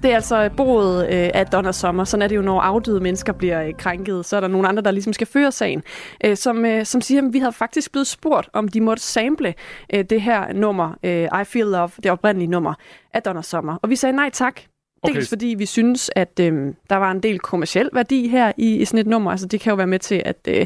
[0.03, 2.03] Det er altså boet øh, af Donna Sommer.
[2.03, 4.25] Sådan er det jo, når afdøde mennesker bliver øh, krænket.
[4.25, 5.83] Så er der nogle andre, der ligesom skal føre sagen.
[6.25, 9.53] Øh, som, øh, som siger, at vi havde faktisk blevet spurgt, om de måtte sample
[9.93, 12.73] øh, det her nummer, øh, I Feel Love, det oprindelige nummer
[13.13, 13.77] af Donna Sommer.
[13.81, 14.61] Og vi sagde nej tak.
[15.03, 15.15] Okay.
[15.15, 18.85] Dels fordi vi synes, at øh, der var en del kommersiel værdi her i, i
[18.85, 19.31] sådan et nummer.
[19.31, 20.65] Altså det kan jo være med til, at øh,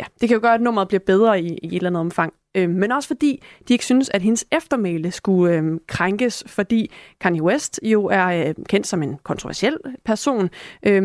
[0.00, 2.32] ja, det kan jo gøre, at nummeret bliver bedre i, i et eller andet omfang.
[2.56, 7.42] Øh, men også fordi de ikke synes, at hendes eftermæle skulle øh, krænkes, fordi Kanye
[7.42, 10.50] West jo er øh, kendt som en kontroversiel person.
[10.86, 11.02] Øh,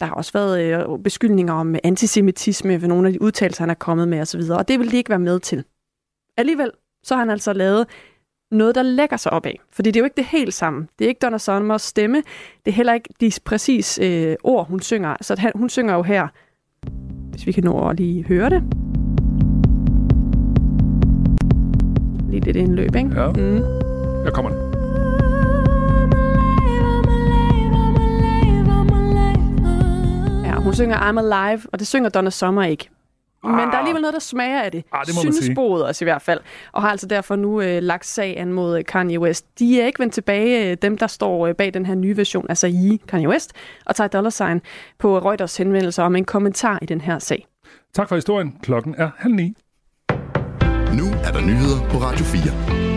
[0.00, 3.74] der har også været øh, beskyldninger om antisemitisme ved nogle af de udtalelser, han er
[3.74, 5.64] kommet med osv., og det vil de ikke være med til.
[6.36, 6.70] Alligevel
[7.02, 7.86] så har han altså lavet
[8.50, 9.60] noget, der lægger sig op af.
[9.72, 10.86] Fordi det er jo ikke det helt samme.
[10.98, 12.22] Det er ikke Donna Summers stemme.
[12.64, 15.16] Det er heller ikke de præcis øh, ord, hun synger.
[15.20, 16.28] Så han, hun synger jo her,
[17.38, 18.62] hvis vi kan nå at lige høre det.
[22.30, 23.20] Lige lidt indløb, ikke?
[23.20, 23.28] Ja.
[23.28, 23.62] Mm.
[24.24, 24.60] Her kommer den.
[30.44, 32.88] Ja, hun synger I'm Alive, og det synger Donna Summer ikke.
[33.42, 34.84] Men der er alligevel noget, der smager af det.
[34.92, 36.40] Ah, det Synes sporet også i hvert fald.
[36.72, 39.46] Og har altså derfor nu øh, lagt sag an mod øh, Kanye West.
[39.58, 42.46] De er ikke vendt tilbage, øh, dem der står øh, bag den her nye version,
[42.48, 43.52] altså i Kanye West,
[43.86, 44.60] og tager dollar sign
[44.98, 47.46] på Reuters henvendelser om en kommentar i den her sag.
[47.94, 48.56] Tak for historien.
[48.62, 49.54] Klokken er halv ni.
[50.92, 52.87] Nu er der nyheder på Radio 4.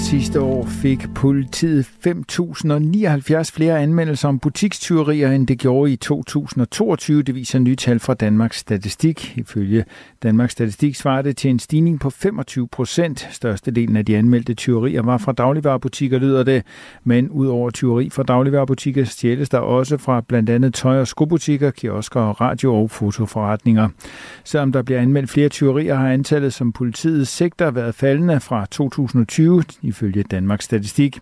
[0.00, 7.22] Sidste år fik politiet 5.079 flere anmeldelser om butikstyverier, end det gjorde i 2022.
[7.22, 9.34] Det viser nye tal fra Danmarks Statistik.
[9.36, 9.84] Ifølge
[10.22, 13.28] Danmarks Statistik svarer det til en stigning på 25 procent.
[13.30, 16.62] Størstedelen af de anmeldte tyverier var fra dagligvarerbutikker, lyder det.
[17.04, 22.20] Men udover tyveri fra dagligvarerbutikker stjæles der også fra blandt andet tøj- og skobutikker, kiosker
[22.20, 23.88] og radio- og fotoforretninger.
[24.44, 29.64] Selvom der bliver anmeldt flere tyverier, har antallet, som politiet sigter, været faldende fra 2020,
[29.90, 31.18] ifølge Danmarks Statistik.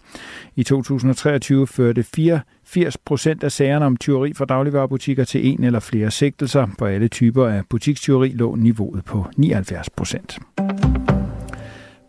[0.57, 6.11] I 2023 førte 84 procent af sagerne om tyveri fra dagligvarerbutikker til en eller flere
[6.11, 6.66] sigtelser.
[6.78, 10.38] På alle typer af butikstyveri lå niveauet på 79 procent.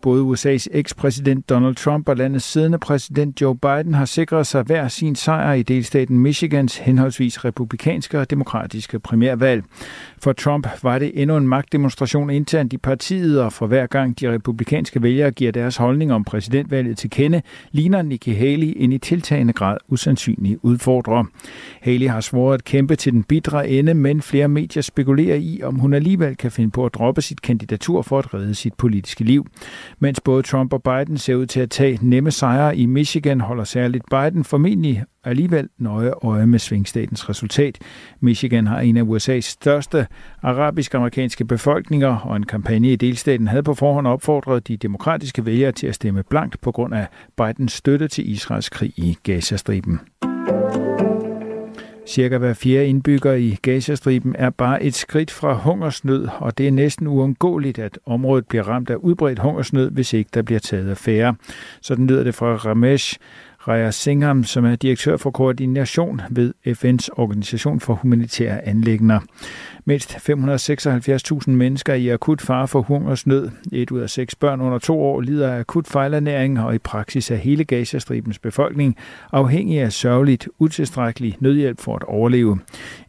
[0.02, 4.88] Både USA's ekspræsident Donald Trump og landets siddende præsident Joe Biden har sikret sig hver
[4.88, 9.64] sin sejr i delstaten Michigans henholdsvis republikanske og demokratiske primærvalg.
[10.18, 14.32] For Trump var det endnu en magtdemonstration internt i partiet, og for hver gang de
[14.32, 19.52] republikanske vælgere giver deres holdning om præsidentvalget til kende, ligner Nikki Haley en i tiltagende
[19.52, 21.24] grad usandsynlig udfordrer.
[21.80, 25.74] Haley har svoret at kæmpe til den bidre ende, men flere medier spekulerer i, om
[25.74, 29.46] hun alligevel kan finde på at droppe sit kandidatur for at redde sit politiske liv.
[30.02, 33.64] Mens både Trump og Biden ser ud til at tage nemme sejre i Michigan, holder
[33.64, 37.78] særligt Biden formentlig alligevel nøje øje med svingstatens resultat.
[38.20, 40.06] Michigan har en af USA's største
[40.42, 45.86] arabisk-amerikanske befolkninger, og en kampagne i delstaten havde på forhånd opfordret de demokratiske vælgere til
[45.86, 50.00] at stemme blankt på grund af Bidens støtte til Israels krig i Gazastriben.
[52.10, 56.72] Cirka hver fjerde indbygger i Gazastriben er bare et skridt fra hungersnød, og det er
[56.72, 61.34] næsten uundgåeligt, at området bliver ramt af udbredt hungersnød, hvis ikke der bliver taget affære.
[61.82, 63.18] Sådan lyder det fra Ramesh
[63.68, 69.20] Raya Singham, som er direktør for koordination ved FN's Organisation for Humanitære Anlægner.
[69.90, 73.50] Mindst 576.000 mennesker er i akut fare for hungersnød.
[73.72, 77.30] Et ud af seks børn under to år lider af akut fejlernæring, og i praksis
[77.30, 78.96] er hele Gazastribens befolkning
[79.32, 82.58] afhængig af sørgeligt utilstrækkelig nødhjælp for at overleve.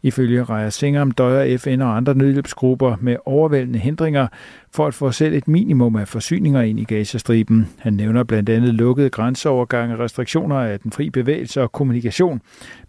[0.02, 4.26] Ifølge Raja Singham døjer FN og andre nødhjælpsgrupper med overvældende hindringer
[4.74, 7.68] for at få selv et minimum af forsyninger ind i Gazastriben.
[7.78, 12.40] Han nævner blandt andet lukkede grænseovergange, restriktioner af den fri bevægelse og kommunikation,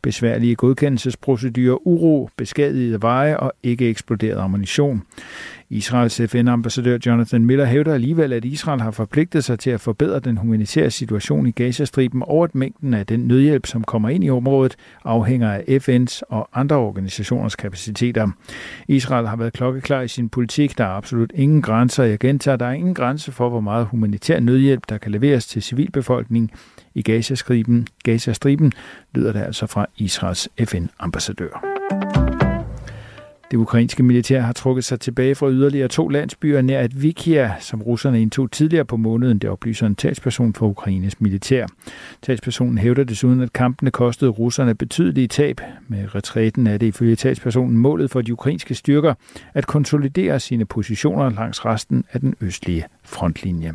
[0.01, 5.03] besværlige godkendelsesprocedurer, uro, beskadigede veje og ikke eksploderet ammunition.
[5.69, 10.37] Israels FN-ambassadør Jonathan Miller hævder alligevel, at Israel har forpligtet sig til at forbedre den
[10.37, 14.75] humanitære situation i Gazastriben, og at mængden af den nødhjælp, som kommer ind i området,
[15.03, 18.27] afhænger af FN's og andre organisationers kapaciteter.
[18.87, 20.77] Israel har været klokkeklar i sin politik.
[20.77, 22.03] Der er absolut ingen grænser.
[22.03, 25.61] Jeg gentager, der er ingen grænse for, hvor meget humanitær nødhjælp, der kan leveres til
[25.61, 26.49] civilbefolkningen
[26.93, 27.87] i Gazastriben.
[28.03, 28.73] Gazastriben
[29.15, 31.63] lyder det altså fra Israels FN-ambassadør.
[33.53, 38.21] Det ukrainske militær har trukket sig tilbage fra yderligere to landsbyer nær Advikia, som russerne
[38.21, 41.67] indtog tidligere på måneden, det oplyser en talsperson for Ukraines militær.
[42.21, 45.61] Talspersonen hævder desuden, at kampene kostede russerne betydelige tab.
[45.87, 49.13] Med retræten er det ifølge talspersonen målet for de ukrainske styrker
[49.53, 53.73] at konsolidere sine positioner langs resten af den østlige frontlinje.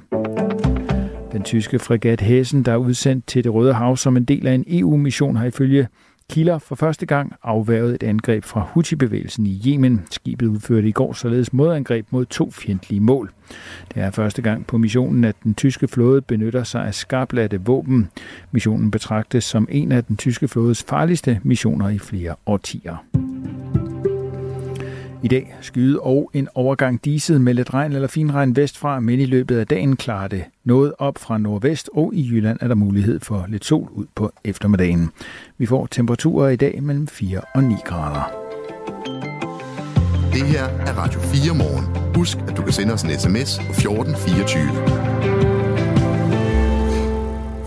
[1.33, 4.53] Den tyske fregat Hessen, der er udsendt til det Røde Hav som en del af
[4.53, 5.89] en EU-mission, har ifølge
[6.31, 10.07] kilder for første gang afværget et angreb fra Houthi-bevægelsen i Yemen.
[10.11, 13.33] Skibet udførte i går således modangreb mod to fjendtlige mål.
[13.95, 18.09] Det er første gang på missionen, at den tyske flåde benytter sig af skarplatte våben.
[18.53, 22.97] Missionen betragtes som en af den tyske flådes farligste missioner i flere årtier.
[25.23, 29.25] I dag skyde og en overgang diset med lidt regn eller finregn vestfra, men i
[29.25, 33.21] løbet af dagen klarer det noget op fra nordvest, og i Jylland er der mulighed
[33.21, 35.11] for lidt sol ud på eftermiddagen.
[35.59, 38.33] Vi får temperaturer i dag mellem 4 og 9 grader.
[40.33, 42.15] Det her er Radio 4 morgen.
[42.17, 45.29] Husk, at du kan sende os en sms på 1424.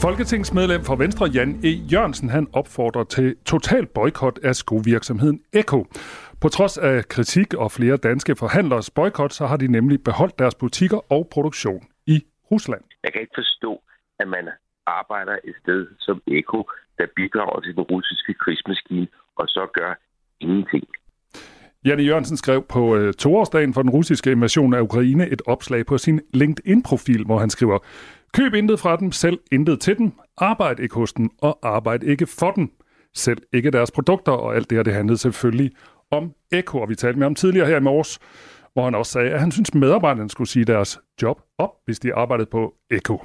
[0.02, 1.68] Folketingsmedlem for Venstre Jan E.
[1.68, 5.86] Jørgensen han opfordrer til total boykot af skovirksomheden Eko.
[6.42, 10.56] På trods af kritik og flere danske forhandlers boykot, så har de nemlig beholdt deres
[10.56, 12.82] butikker og produktion i Rusland.
[13.04, 13.82] Jeg kan ikke forstå,
[14.20, 14.50] at man
[14.86, 20.00] arbejder et sted som Eko, der bidrager til den russiske krigsmaskine, og så gør
[20.40, 20.84] ingenting.
[21.86, 25.98] Janne Jørgensen skrev på øh, toårsdagen for den russiske invasion af Ukraine et opslag på
[25.98, 27.78] sin LinkedIn-profil, hvor han skriver,
[28.34, 32.28] Køb intet fra dem, selv intet til dem, arbejd ikke hos dem, og arbejd ikke
[32.40, 32.72] for dem.
[33.14, 35.72] Selv ikke deres produkter, og alt det her, det handlede selvfølgelig
[36.12, 38.20] om Eko, og vi talte med ham tidligere her i morges,
[38.74, 42.14] hvor han også sagde, at han synes, medarbejderne skulle sige deres job op, hvis de
[42.14, 43.24] arbejdede på Eko.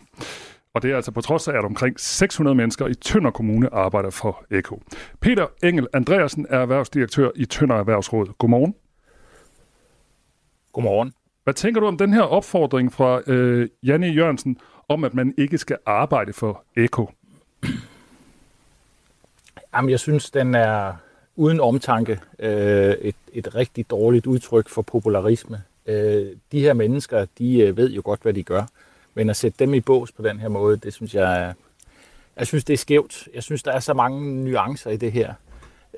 [0.75, 4.11] Og det er altså på trods af, at omkring 600 mennesker i Tønder Kommune arbejder
[4.11, 4.83] for Eko.
[5.21, 8.33] Peter Engel Andreasen er erhvervsdirektør i Tønder Erhvervsråd.
[8.39, 8.75] Godmorgen.
[10.73, 11.13] Godmorgen.
[11.45, 15.59] Hvad tænker du om den her opfordring fra øh, Janne Jørgensen om, at man ikke
[15.59, 17.11] skal arbejde for Eko?
[19.75, 20.93] Jamen, jeg synes, den er
[21.37, 25.63] uden omtanke øh, et, et rigtig dårligt udtryk for popularisme.
[25.87, 28.63] Øh, de her mennesker, de øh, ved jo godt, hvad de gør.
[29.15, 31.53] Men at sætte dem i bås på den her måde, det synes jeg er,
[32.37, 33.29] jeg synes, det er skævt.
[33.35, 35.35] Jeg synes, der er så mange nuancer i det her.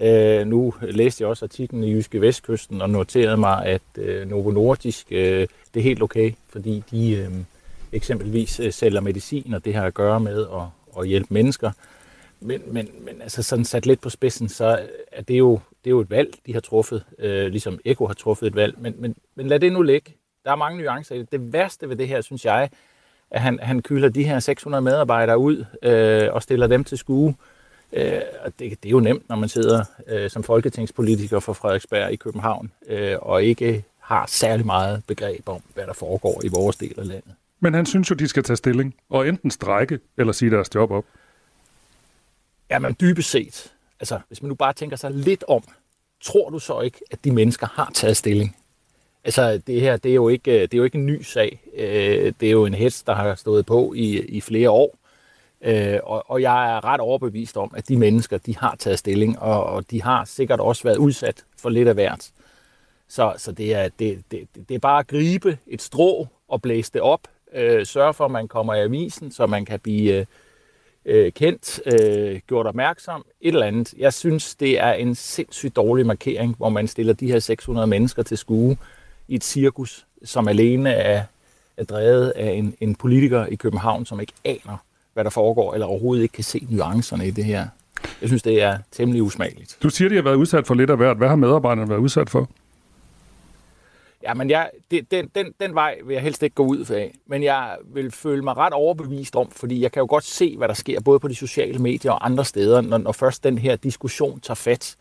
[0.00, 4.50] Øh, nu læste jeg også artiklen i Jyske Vestkysten og noterede mig, at øh, Novo
[4.50, 7.30] Nordisk, øh, det er helt okay, fordi de øh,
[7.92, 11.70] eksempelvis øh, sælger medicin, og det har at gøre med at, at hjælpe mennesker.
[12.40, 15.90] Men, men, men altså sådan sat lidt på spidsen, så er det jo, det er
[15.90, 18.74] jo et valg, de har truffet, øh, ligesom Eko har truffet et valg.
[18.78, 20.14] Men, men, men lad det nu ligge.
[20.44, 21.32] Der er mange nuancer i det.
[21.32, 22.70] Det værste ved det her, synes jeg,
[23.30, 27.34] at han, han kylder de her 600 medarbejdere ud øh, og stiller dem til skue.
[27.92, 32.12] Øh, og det, det er jo nemt, når man sidder øh, som folketingspolitiker for Frederiksberg
[32.12, 36.76] i København øh, og ikke har særlig meget begreb om, hvad der foregår i vores
[36.76, 37.34] del af landet.
[37.60, 40.90] Men han synes jo, de skal tage stilling og enten strække eller sige deres job
[40.90, 41.04] op.
[42.70, 45.62] Ja, men dybest set, altså hvis man nu bare tænker sig lidt om,
[46.20, 48.56] tror du så ikke, at de mennesker har taget stilling?
[49.24, 51.60] Altså, det her, det er jo ikke, det er jo ikke en ny sag.
[51.76, 54.98] Øh, det er jo en hest, der har stået på i, i flere år.
[55.62, 59.38] Øh, og, og jeg er ret overbevist om, at de mennesker, de har taget stilling,
[59.38, 62.30] og, og de har sikkert også været udsat for lidt af hvert.
[63.08, 66.92] Så, så det, er, det, det, det er bare at gribe et strå og blæse
[66.92, 67.20] det op.
[67.54, 70.26] Øh, sørge for, at man kommer i avisen, så man kan blive øh,
[71.04, 73.94] øh, kendt, øh, gjort opmærksom, et eller andet.
[73.98, 78.22] Jeg synes, det er en sindssygt dårlig markering, hvor man stiller de her 600 mennesker
[78.22, 78.76] til skue
[79.28, 81.22] i et cirkus, som alene er,
[81.76, 84.76] er drevet af en, en politiker i København, som ikke aner,
[85.14, 87.66] hvad der foregår, eller overhovedet ikke kan se nuancerne i det her.
[88.20, 89.78] Jeg synes, det er temmelig usmageligt.
[89.82, 91.16] Du siger, de har været udsat for lidt af hvert.
[91.16, 92.48] Hvad har medarbejderne været udsat for?
[94.28, 97.14] Ja, men jeg, det, den, den, den vej vil jeg helst ikke gå ud af.
[97.26, 100.68] Men jeg vil føle mig ret overbevist om, fordi jeg kan jo godt se, hvad
[100.68, 103.76] der sker, både på de sociale medier og andre steder, når, når først den her
[103.76, 104.96] diskussion tager fat.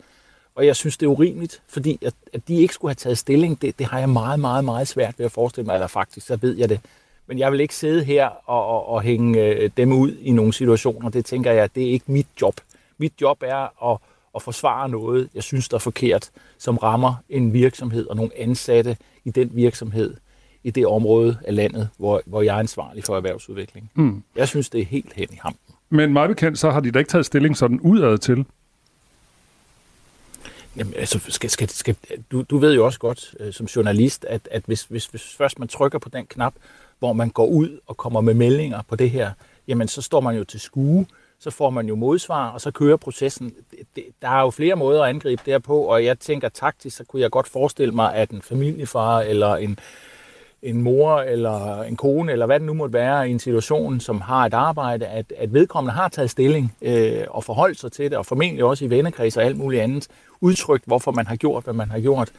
[0.54, 3.62] Og jeg synes, det er urimeligt, fordi at, at de ikke skulle have taget stilling,
[3.62, 6.36] det, det har jeg meget, meget, meget svært ved at forestille mig, eller faktisk, så
[6.36, 6.80] ved jeg det.
[7.26, 10.52] Men jeg vil ikke sidde her og, og, og hænge øh, dem ud i nogle
[10.52, 11.10] situationer.
[11.10, 12.54] Det tænker jeg, det er ikke mit job.
[12.98, 13.98] Mit job er at,
[14.34, 18.96] at forsvare noget, jeg synes, der er forkert, som rammer en virksomhed og nogle ansatte
[19.28, 20.14] i den virksomhed,
[20.64, 23.90] i det område af landet, hvor, hvor jeg er ansvarlig for erhvervsudvikling.
[23.94, 24.22] Mm.
[24.36, 25.74] Jeg synes, det er helt hen i hampen.
[25.90, 28.44] Men meget bekendt, så har de da ikke taget stilling sådan udad til.
[30.76, 31.96] Jamen, altså, skal, skal, skal,
[32.32, 35.58] du, du ved jo også godt øh, som journalist, at, at hvis, hvis, hvis først
[35.58, 36.54] man trykker på den knap,
[36.98, 39.32] hvor man går ud og kommer med meldinger på det her,
[39.68, 41.06] jamen så står man jo til skue,
[41.40, 43.54] så får man jo modsvar, og så kører processen.
[44.22, 47.22] Der er jo flere måder at angribe det på, og jeg tænker taktisk, så kunne
[47.22, 49.78] jeg godt forestille mig, at en familiefar eller en,
[50.62, 54.20] en mor eller en kone, eller hvad det nu måtte være i en situation, som
[54.20, 58.18] har et arbejde, at, at vedkommende har taget stilling øh, og forholdt sig til det,
[58.18, 60.08] og formentlig også i vennekreds og alt muligt andet,
[60.40, 62.32] udtrykt, hvorfor man har gjort, hvad man har gjort.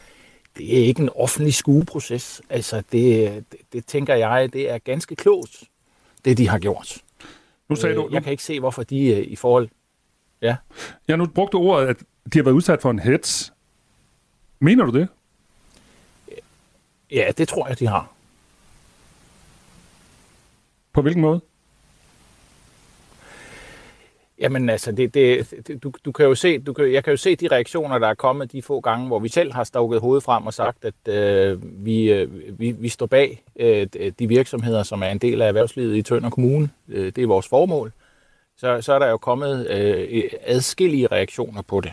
[0.58, 2.42] Det er ikke en offentlig skueproces.
[2.50, 5.62] Altså, det, det, det tænker jeg, det er ganske klogt,
[6.24, 7.02] det de har gjort.
[7.70, 9.68] Nu sagde du, øh, jeg kan ikke se, hvorfor de øh, i forhold...
[10.42, 10.56] Ja.
[11.08, 12.02] Ja, nu brugte du ordet, at
[12.32, 13.52] de har været udsat for en hets.
[14.60, 15.08] Mener du det?
[17.10, 18.12] Ja, det tror jeg, de har.
[20.92, 21.40] På hvilken måde?
[24.40, 27.16] Jamen altså, det, det, det, du, du kan jo se, du kan, jeg kan jo
[27.16, 30.24] se de reaktioner, der er kommet de få gange, hvor vi selv har stukket hovedet
[30.24, 33.86] frem og sagt, at øh, vi, øh, vi, vi står bag øh,
[34.18, 36.70] de virksomheder, som er en del af erhvervslivet i Tønder Kommune.
[36.88, 37.92] Øh, det er vores formål.
[38.56, 41.92] Så, så er der jo kommet øh, adskillige reaktioner på det.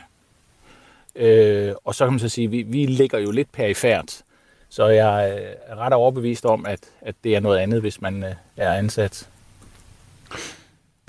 [1.16, 4.22] Øh, og så kan man så sige, at vi, vi ligger jo lidt perifært.
[4.70, 8.24] Så jeg øh, er ret overbevist om, at, at det er noget andet, hvis man
[8.24, 9.30] øh, er ansat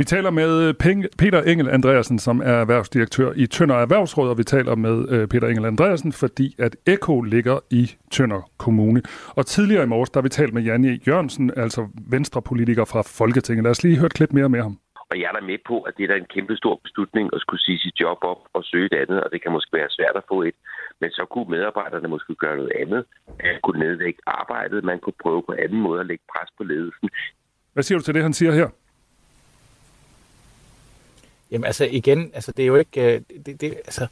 [0.01, 0.75] vi taler med
[1.19, 5.49] Peter Engel Andreasen, som er erhvervsdirektør i Tønder Erhvervsråd, og vi taler med øh, Peter
[5.49, 9.03] Engel Andreasen, fordi at Eko ligger i Tønder Kommune.
[9.39, 13.63] Og tidligere i morges, der vi talt med Janne Jørgensen, altså venstrepolitiker fra Folketinget.
[13.65, 14.79] Lad os lige høre et klip mere med ham.
[15.11, 17.41] Og jeg er da med på, at det er da en kæmpe stor beslutning at
[17.41, 20.17] skulle sige sit job op og søge et andet, og det kan måske være svært
[20.21, 20.57] at få et.
[21.01, 23.05] Men så kunne medarbejderne måske gøre noget andet.
[23.45, 27.09] Man kunne nedlægge arbejdet, man kunne prøve på anden måde at lægge pres på ledelsen.
[27.73, 28.69] Hvad siger du til det, han siger her?
[31.51, 34.07] Jamen altså igen, altså det er jo ikke, øh, det, det, altså,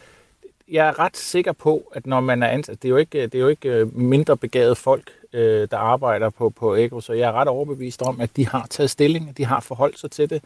[0.68, 3.34] jeg er ret sikker på, at når man er ansat, det er jo ikke, det
[3.34, 7.28] er jo ikke øh, mindre begavet folk, øh, der arbejder på, på Ego, så jeg
[7.28, 10.30] er ret overbevist om, at de har taget stilling, at de har forholdt sig til
[10.30, 10.43] det,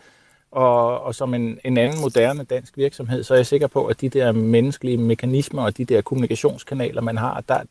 [0.50, 4.00] og, og som en, en anden moderne dansk virksomhed, så er jeg sikker på, at
[4.00, 7.62] de der menneskelige mekanismer og de der kommunikationskanaler, man har, der,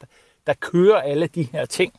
[0.48, 1.94] der kører alle de her ting.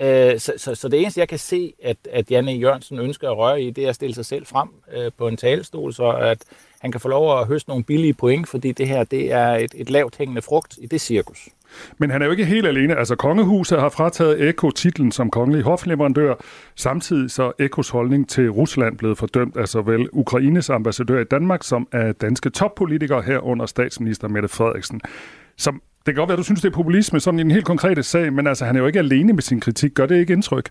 [0.00, 3.36] Øh, så, så, så det eneste, jeg kan se, at, at Janne Jørgensen ønsker at
[3.36, 6.38] røre i, det er at stille sig selv frem øh, på en talestol, så at
[6.80, 9.74] han kan få lov at høste nogle billige point, fordi det her det er et,
[9.74, 11.48] et lavt hængende frugt i det cirkus.
[11.98, 12.96] Men han er jo ikke helt alene.
[12.96, 16.34] Altså, kongehuset har frataget Eko titlen som kongelig hofleverandør.
[16.74, 21.88] Samtidig så Ekos holdning til Rusland blevet fordømt af såvel Ukraines ambassadør i Danmark som
[21.92, 25.00] af danske toppolitikere herunder statsminister Mette Frederiksen.
[25.56, 25.82] Som
[26.14, 28.32] kan godt være, at du synes, det er populisme sådan i en helt konkret sag,
[28.32, 29.94] men altså, han er jo ikke alene med sin kritik.
[29.94, 30.70] Gør det ikke indtryk?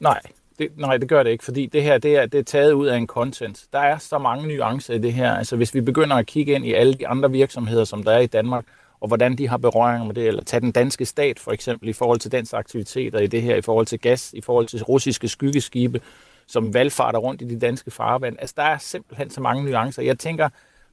[0.00, 0.20] Nej,
[0.58, 2.86] det, nej, det gør det ikke, fordi det her det er, det er taget ud
[2.86, 3.64] af en content.
[3.72, 5.34] Der er så mange nuancer i det her.
[5.34, 8.18] Altså, hvis vi begynder at kigge ind i alle de andre virksomheder, som der er
[8.18, 8.64] i Danmark,
[9.00, 11.92] og hvordan de har berøring med det, eller tage den danske stat for eksempel i
[11.92, 15.28] forhold til dens aktiviteter i det her, i forhold til gas, i forhold til russiske
[15.28, 16.00] skyggeskibe,
[16.46, 18.36] som valgfarter rundt i de danske farvand.
[18.38, 20.02] Altså, der er simpelthen så mange nuancer.
[20.02, 20.48] Jeg tænker,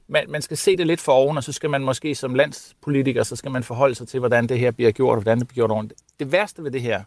[0.08, 3.22] man, man skal se det lidt for oven, og så skal man måske som landspolitiker,
[3.22, 5.66] så skal man forholde sig til, hvordan det her bliver gjort, og hvordan det bliver
[5.66, 6.00] gjort ordentligt.
[6.18, 7.02] Det værste ved det her,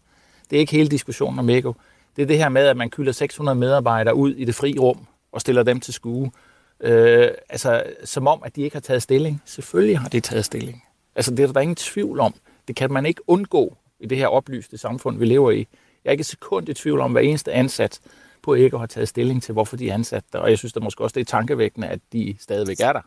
[0.49, 1.73] det er ikke hele diskussionen om ego.
[2.15, 5.07] Det er det her med, at man kylder 600 medarbejdere ud i det fri rum
[5.31, 6.31] og stiller dem til skue.
[6.79, 9.41] Øh, altså, som om, at de ikke har taget stilling.
[9.45, 10.83] Selvfølgelig har de taget stilling.
[11.15, 12.33] Altså, det er der ingen tvivl om.
[12.67, 15.67] Det kan man ikke undgå i det her oplyste samfund, vi lever i.
[16.03, 17.99] Jeg er ikke et sekund i tvivl om, hver eneste ansat
[18.47, 20.39] på ikke har taget stilling til, hvorfor de er ansat der.
[20.39, 23.01] Og jeg synes da måske også, det er tankevækkende, at de stadigvæk er der.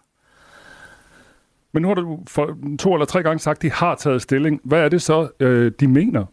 [1.73, 4.61] Men nu har du for to eller tre gange sagt, at de har taget stilling.
[4.65, 6.25] Hvad er det så, øh, de mener?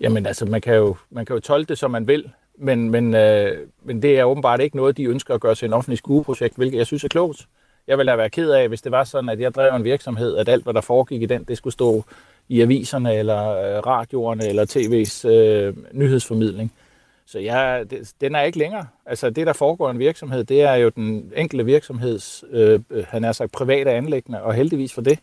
[0.00, 3.14] Jamen altså, man kan jo, man kan jo tolke det, som man vil, men, men,
[3.14, 6.56] øh, men det er åbenbart ikke noget, de ønsker at gøre til en offentlig skueprojekt,
[6.56, 7.46] hvilket jeg synes er klogt.
[7.86, 10.36] Jeg ville da være ked af, hvis det var sådan, at jeg drev en virksomhed,
[10.36, 12.04] at alt, hvad der foregik i den, det skulle stå
[12.48, 16.72] i aviserne, eller øh, radioerne, eller tv's øh, nyhedsformidling.
[17.26, 18.86] Så ja, det, den er ikke længere.
[19.06, 23.24] Altså det, der foregår i en virksomhed, det er jo den enkelte virksomheds, øh, han
[23.24, 25.18] er sagt, private anlæggende, og heldigvis for det.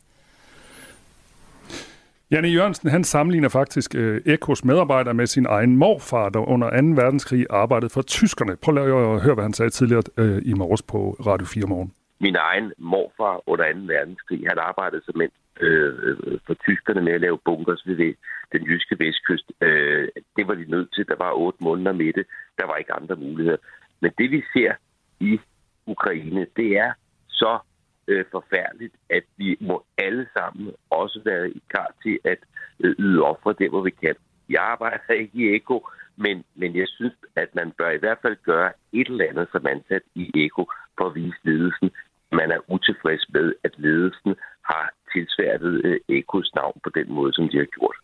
[2.32, 7.02] Janne Jørgensen, han sammenligner faktisk øh, Ekos medarbejder med sin egen morfar, der under 2.
[7.02, 8.56] verdenskrig arbejdede for tyskerne.
[8.56, 11.92] Prøv at høre, hvad han sagde tidligere øh, i morges på Radio 4 morgen.
[12.20, 13.80] Min egen morfar under 2.
[13.80, 15.30] verdenskrig, han arbejdede som en
[15.60, 18.14] Øh, øh, for tyskerne med at lave bunkers ved
[18.52, 19.52] den jyske vestkyst.
[19.62, 21.08] Øh, det var de nødt til.
[21.08, 22.26] Der var otte måneder med det.
[22.60, 23.58] Der var ikke andre muligheder.
[24.02, 24.74] Men det vi ser
[25.20, 25.40] i
[25.86, 26.92] Ukraine, det er
[27.28, 27.60] så
[28.08, 32.40] øh, forfærdeligt, at vi må alle sammen også være klar til at
[32.80, 34.16] øh, yde ofre der, hvor vi kan.
[34.50, 38.38] Jeg arbejder ikke i Eko, men, men jeg synes, at man bør i hvert fald
[38.44, 40.64] gøre et eller andet som ansat i Eko
[40.98, 41.92] for at vise ledelsen,
[42.32, 44.36] man er utilfreds med, at ledelsen
[44.72, 47.96] har tilsværtet øh, Ekos navn på den måde, som de har gjort.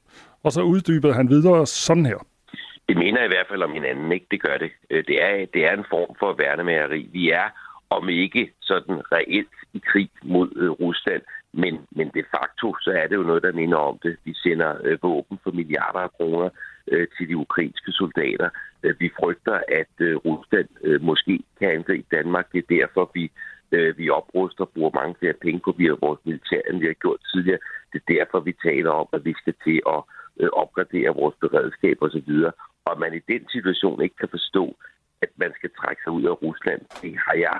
[0.43, 2.19] Og så uddybede han videre sådan her.
[2.87, 4.27] Det mener i hvert fald om hinanden, ikke?
[4.31, 4.71] Det gør det.
[4.89, 7.09] Øh, det er, det er en form for værnemageri.
[7.11, 7.47] Vi er,
[7.89, 11.21] om ikke sådan reelt i krig mod øh, Rusland,
[11.53, 14.17] men, men de facto, så er det jo noget, der minder om det.
[14.23, 16.49] Vi sender øh, våben for milliarder af kroner
[16.91, 18.49] øh, til de ukrainske soldater.
[18.83, 22.51] Øh, vi frygter, at øh, Rusland øh, måske kan angribe Danmark.
[22.51, 23.31] Det er derfor, vi
[23.71, 26.93] Øh, vi opruster og bruger mange flere penge på via vores militær, end vi har
[27.03, 27.59] gjort tidligere.
[27.91, 30.01] Det er derfor, vi taler om, at vi skal til at
[30.39, 32.31] øh, opgradere vores beredskab osv.
[32.85, 34.75] Og at man i den situation ikke kan forstå,
[35.21, 37.59] at man skal trække sig ud af Rusland, det har jeg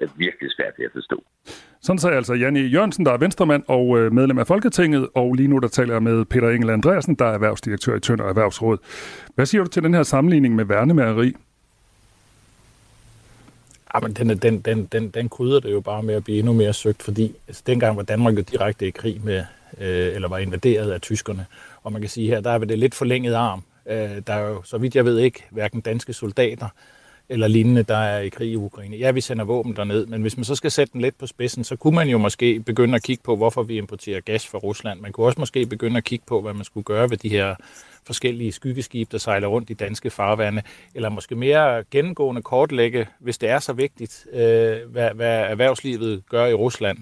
[0.00, 1.24] øh, virkelig svært ved at forstå.
[1.80, 5.48] Sådan sagde altså Janne Jørgensen, der er venstremand og øh, medlem af Folketinget, og lige
[5.48, 8.78] nu der taler jeg med Peter Engel Andreasen, der er erhvervsdirektør i Tønder Erhvervsråd.
[9.34, 11.32] Hvad siger du til den her sammenligning med værnemageri?
[13.94, 16.52] Ja, men den, den, den, den, den krydder det jo bare med at blive endnu
[16.52, 19.44] mere søgt, fordi altså, dengang var Danmark jo direkte i krig med,
[19.78, 21.46] øh, eller var invaderet af tyskerne.
[21.82, 23.62] Og man kan sige her, der er det lidt forlænget arm.
[23.86, 26.68] Øh, der er jo, så vidt jeg ved ikke, hverken danske soldater
[27.32, 28.96] eller lignende, der er i krig i Ukraine.
[28.96, 31.64] Ja, vi sender våben derned, men hvis man så skal sætte den lidt på spidsen,
[31.64, 35.00] så kunne man jo måske begynde at kigge på, hvorfor vi importerer gas fra Rusland.
[35.00, 37.54] Man kunne også måske begynde at kigge på, hvad man skulle gøre ved de her
[38.06, 40.62] forskellige skyggeskib, der sejler rundt i danske farvande,
[40.94, 46.46] eller måske mere gennemgående kortlægge, hvis det er så vigtigt, øh, hvad, hvad erhvervslivet gør
[46.46, 46.98] i Rusland.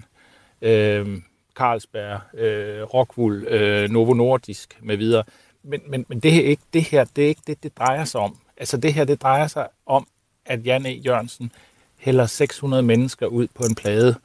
[0.61, 1.17] Øh,
[1.55, 5.23] Carlsberg, øh, Rockwool, øh, Novo Nordisk med videre.
[5.63, 8.21] Men, men, men det, her, ikke, det her, det er ikke det, det drejer sig
[8.21, 8.37] om.
[8.57, 10.07] Altså det her, det drejer sig om,
[10.45, 10.89] at Jan E.
[10.89, 11.51] Jørgensen
[11.97, 14.15] hælder 600 mennesker ud på en plade,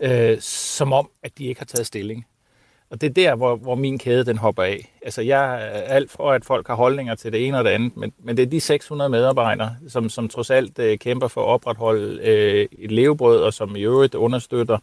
[0.00, 2.26] øh, som om, at de ikke har taget stilling.
[2.90, 4.94] Og det er der, hvor, hvor min kæde den hopper af.
[5.02, 7.96] Altså jeg er alt for, at folk har holdninger til det ene og det andet,
[7.96, 11.48] men, men det er de 600 medarbejdere, som, som trods alt øh, kæmper for at
[11.48, 14.78] opretholde øh, et levebrød, og som i øvrigt understøtter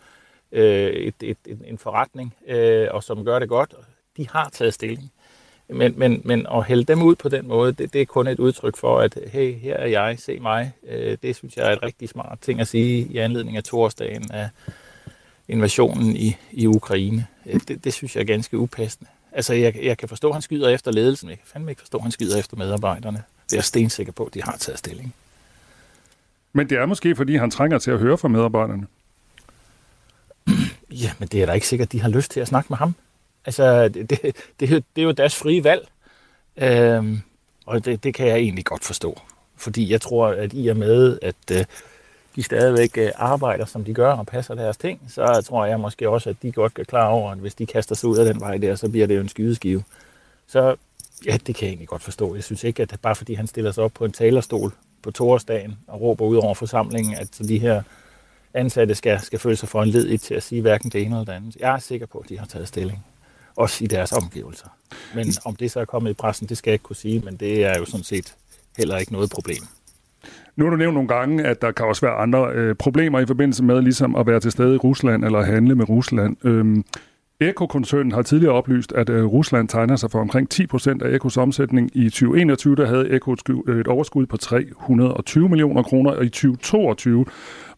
[0.52, 3.74] øh, et, et, et, en forretning, øh, og som gør det godt.
[4.18, 5.12] De har taget stilling.
[5.70, 8.40] Men, men, men at hælde dem ud på den måde, det, det er kun et
[8.40, 10.72] udtryk for, at hey, her er jeg, se mig.
[10.88, 14.32] Øh, det synes jeg er et rigtig smart ting at sige i anledning af toårsdagen
[14.32, 14.50] af
[15.48, 17.28] invasionen i, i Ukraine.
[17.46, 19.10] Øh, det, det synes jeg er ganske upassende.
[19.32, 21.30] Altså, jeg, jeg kan forstå, at han skyder efter ledelsen.
[21.30, 23.24] Jeg kan fandme ikke forstå, at han skyder efter medarbejderne.
[23.50, 25.14] Det er stensikker på, at de har taget stilling.
[26.54, 28.88] Men det er måske, fordi han trænger til at høre fra medarbejderne.
[30.92, 32.78] Ja, men det er da ikke sikkert, at de har lyst til at snakke med
[32.78, 32.96] ham.
[33.48, 34.22] Altså, det, det,
[34.60, 35.88] det, det er jo deres frie valg.
[36.58, 37.22] Øhm,
[37.66, 39.22] og det, det kan jeg egentlig godt forstå.
[39.56, 41.66] Fordi jeg tror, at i og med, at øh,
[42.36, 46.10] de stadigvæk øh, arbejder, som de gør, og passer deres ting, så tror jeg måske
[46.10, 48.42] også, at de godt kan klar over, at hvis de kaster sig ud af den
[48.42, 49.84] vej der, så bliver det jo en skydeskive.
[50.48, 50.76] Så
[51.26, 52.36] ja, det kan jeg egentlig godt forstå.
[52.36, 54.72] Jeg synes ikke, at bare fordi han stiller sig op på en talerstol
[55.02, 57.82] på torsdagen og råber ud over forsamlingen, at de her
[58.54, 61.26] ansatte skal, skal føle sig for en led til at sige hverken det ene eller
[61.26, 61.56] det andet.
[61.56, 63.06] Jeg er sikker på, at de har taget stilling
[63.58, 64.68] også i deres omgivelser.
[65.16, 67.36] Men om det så er kommet i pressen, det skal jeg ikke kunne sige, men
[67.36, 68.36] det er jo sådan set
[68.78, 69.64] heller ikke noget problem.
[70.56, 73.26] Nu har du nævnt nogle gange, at der kan også være andre øh, problemer i
[73.26, 76.38] forbindelse med ligesom at være til stede i Rusland eller handle med Rusland.
[76.46, 76.84] Øhm,
[77.42, 81.92] Eko-koncernen har tidligere oplyst, at øh, Rusland tegner sig for omkring 10% af Ekos omsætning.
[81.94, 87.26] I 2021 der havde Eko et overskud på 320 millioner kroner, og i 2022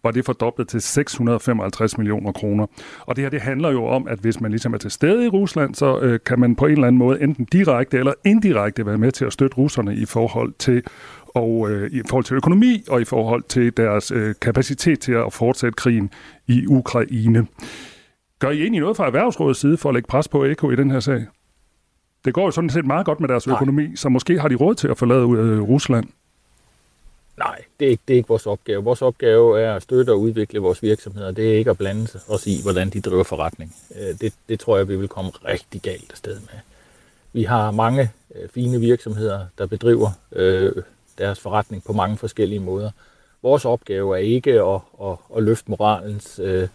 [0.03, 2.67] var det fordoblet til 655 millioner kroner.
[2.99, 5.27] Og det her det handler jo om, at hvis man ligesom er til stede i
[5.27, 8.97] Rusland, så øh, kan man på en eller anden måde enten direkte eller indirekte være
[8.97, 10.83] med til at støtte russerne i forhold til
[11.35, 15.33] og øh, i forhold til økonomi og i forhold til deres øh, kapacitet til at
[15.33, 16.09] fortsætte krigen
[16.47, 17.47] i Ukraine.
[18.39, 20.91] Gør I egentlig noget fra erhvervsrådets side for at lægge pres på Eko i den
[20.91, 21.25] her sag?
[22.25, 23.95] Det går jo sådan set meget godt med deres økonomi, Nej.
[23.95, 26.05] så måske har de råd til at forlade øh, Rusland.
[27.39, 28.83] Nej, det er, ikke, det er ikke vores opgave.
[28.83, 31.31] Vores opgave er at støtte og udvikle vores virksomheder.
[31.31, 33.75] Det er ikke at blande os i, hvordan de driver forretning.
[33.99, 36.59] Øh, det, det tror jeg, vi vil komme rigtig galt afsted med.
[37.33, 40.71] Vi har mange øh, fine virksomheder, der bedriver øh,
[41.17, 42.91] deres forretning på mange forskellige måder.
[43.41, 46.67] Vores opgave er ikke at, at, at løfte moralens øh,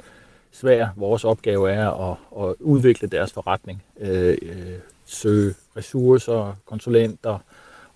[0.52, 0.88] svær.
[0.96, 2.16] Vores opgave er at,
[2.48, 3.82] at udvikle deres forretning.
[4.00, 7.38] Øh, øh, søge ressourcer, konsulenter,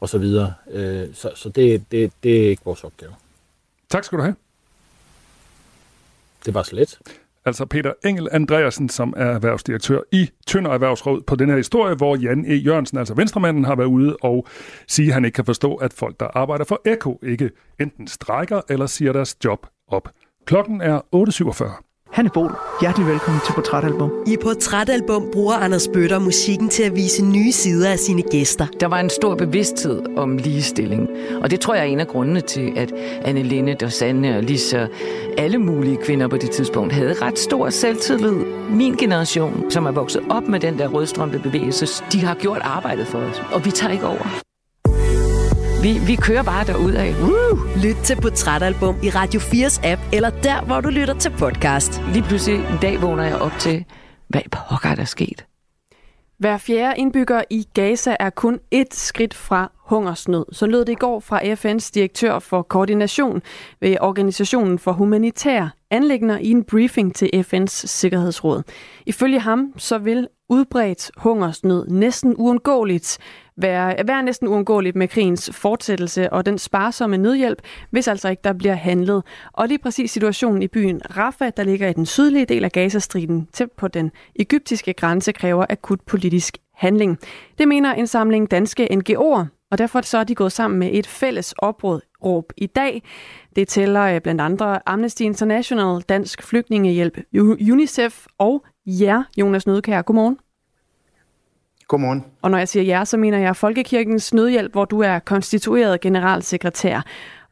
[0.00, 0.54] og så videre.
[0.70, 3.12] Øh, så så det, det, det er ikke vores opgave.
[3.88, 4.34] Tak skal du have.
[6.46, 6.98] Det var så let.
[7.44, 12.16] Altså Peter Engel Andreasen, som er erhvervsdirektør i Tønder Erhvervsråd på den her historie, hvor
[12.16, 12.54] Jan E.
[12.54, 14.46] Jørgensen, altså venstremanden, har været ude og
[14.88, 18.60] sige, at han ikke kan forstå, at folk, der arbejder for Eko, ikke enten strækker
[18.68, 20.08] eller siger deres job op.
[20.46, 21.87] Klokken er 8.47.
[22.18, 24.12] Hanne Bol, hjertelig velkommen til Portrætalbum.
[24.26, 28.66] I Portrætalbum bruger Anders Bøtter musikken til at vise nye sider af sine gæster.
[28.80, 31.08] Der var en stor bevidsthed om ligestilling,
[31.42, 32.92] og det tror jeg er en af grundene til, at
[33.24, 34.86] Anne Linde, og Sanne og Lisa,
[35.36, 38.44] alle mulige kvinder på det tidspunkt, havde ret stor selvtillid.
[38.70, 43.06] Min generation, som er vokset op med den der rødstrømpe bevægelse, de har gjort arbejdet
[43.06, 44.47] for os, og vi tager ikke over.
[45.82, 47.10] Vi, vi kører bare derud af.
[47.22, 47.56] Woo!
[47.84, 52.02] Lyt til Portrætalbum i Radio 4's app, eller der, hvor du lytter til podcast.
[52.12, 53.84] Lige pludselig en dag vågner jeg op til,
[54.28, 55.44] hvad pokker er der sket?
[56.38, 60.44] Hver fjerde indbygger i Gaza er kun et skridt fra hungersnød.
[60.52, 63.42] Så lød det i går fra FN's direktør for koordination
[63.80, 68.62] ved Organisationen for Humanitær Anlægner i en briefing til FN's Sikkerhedsråd.
[69.06, 73.18] Ifølge ham så vil udbredt hungersnød næsten uundgåeligt
[73.56, 78.52] være, være næsten uundgåeligt med krigens fortsættelse og den sparsomme nødhjælp, hvis altså ikke der
[78.52, 79.22] bliver handlet.
[79.52, 83.48] Og lige præcis situationen i byen Rafah, der ligger i den sydlige del af Gazastriden,
[83.52, 87.18] tæt på den egyptiske grænse, kræver akut politisk handling.
[87.58, 91.06] Det mener en samling danske NGO'er, og derfor så er de gået sammen med et
[91.06, 93.02] fælles opråd råb i dag.
[93.56, 97.18] Det tæller øh, blandt andre Amnesty International, Dansk Flygtningehjælp,
[97.72, 100.02] UNICEF og jer, Jonas Nødkær.
[100.02, 100.38] Godmorgen.
[101.88, 102.24] Godmorgen.
[102.42, 107.00] Og når jeg siger jer, så mener jeg Folkekirkens Nødhjælp, hvor du er konstitueret generalsekretær.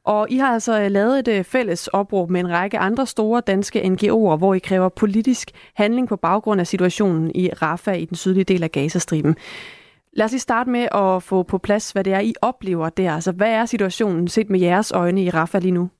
[0.04, 3.42] Og I har altså øh, lavet et øh, fælles opråb med en række andre store
[3.46, 8.16] danske NGO'er, hvor I kræver politisk handling på baggrund af situationen i Rafah i den
[8.16, 9.36] sydlige del af Gazastriben.
[10.12, 13.12] Lad os lige starte med at få på plads, hvad det er, I oplever der.
[13.12, 15.90] Altså, hvad er situationen set med jeres øjne i Rafah lige nu?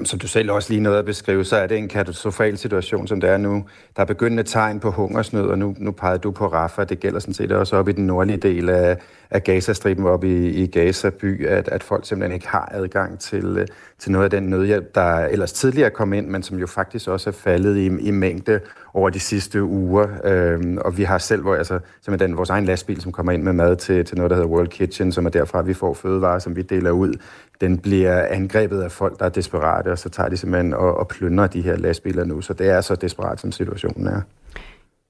[0.00, 3.08] Jamen, som du selv også lige nåede at beskrive, så er det en katastrofal situation,
[3.08, 3.64] som det er nu.
[3.96, 6.84] Der er begyndende tegn på hungersnød, og nu, nu pegede du på Rafa.
[6.84, 8.96] Det gælder sådan set også op i den nordlige del af,
[9.30, 13.44] af Gazastriben, op i, i Gaza by, at, at folk simpelthen ikke har adgang til,
[13.44, 13.66] øh,
[13.98, 17.30] til noget af den nødhjælp, der ellers tidligere kom ind, men som jo faktisk også
[17.30, 18.60] er faldet i, i mængde
[18.94, 20.06] over de sidste uger.
[20.24, 23.42] Øhm, og vi har selv, hvor, altså, simpelthen den, vores egen lastbil, som kommer ind
[23.42, 26.38] med mad til, til noget, der hedder World Kitchen, som er derfra, vi får fødevarer,
[26.38, 27.14] som vi deler ud.
[27.60, 31.08] Den bliver angrebet af folk, der er desperate, og så tager de simpelthen og, og
[31.08, 32.40] plyndrer de her lastbiler nu.
[32.40, 34.20] Så det er så desperat, som situationen er.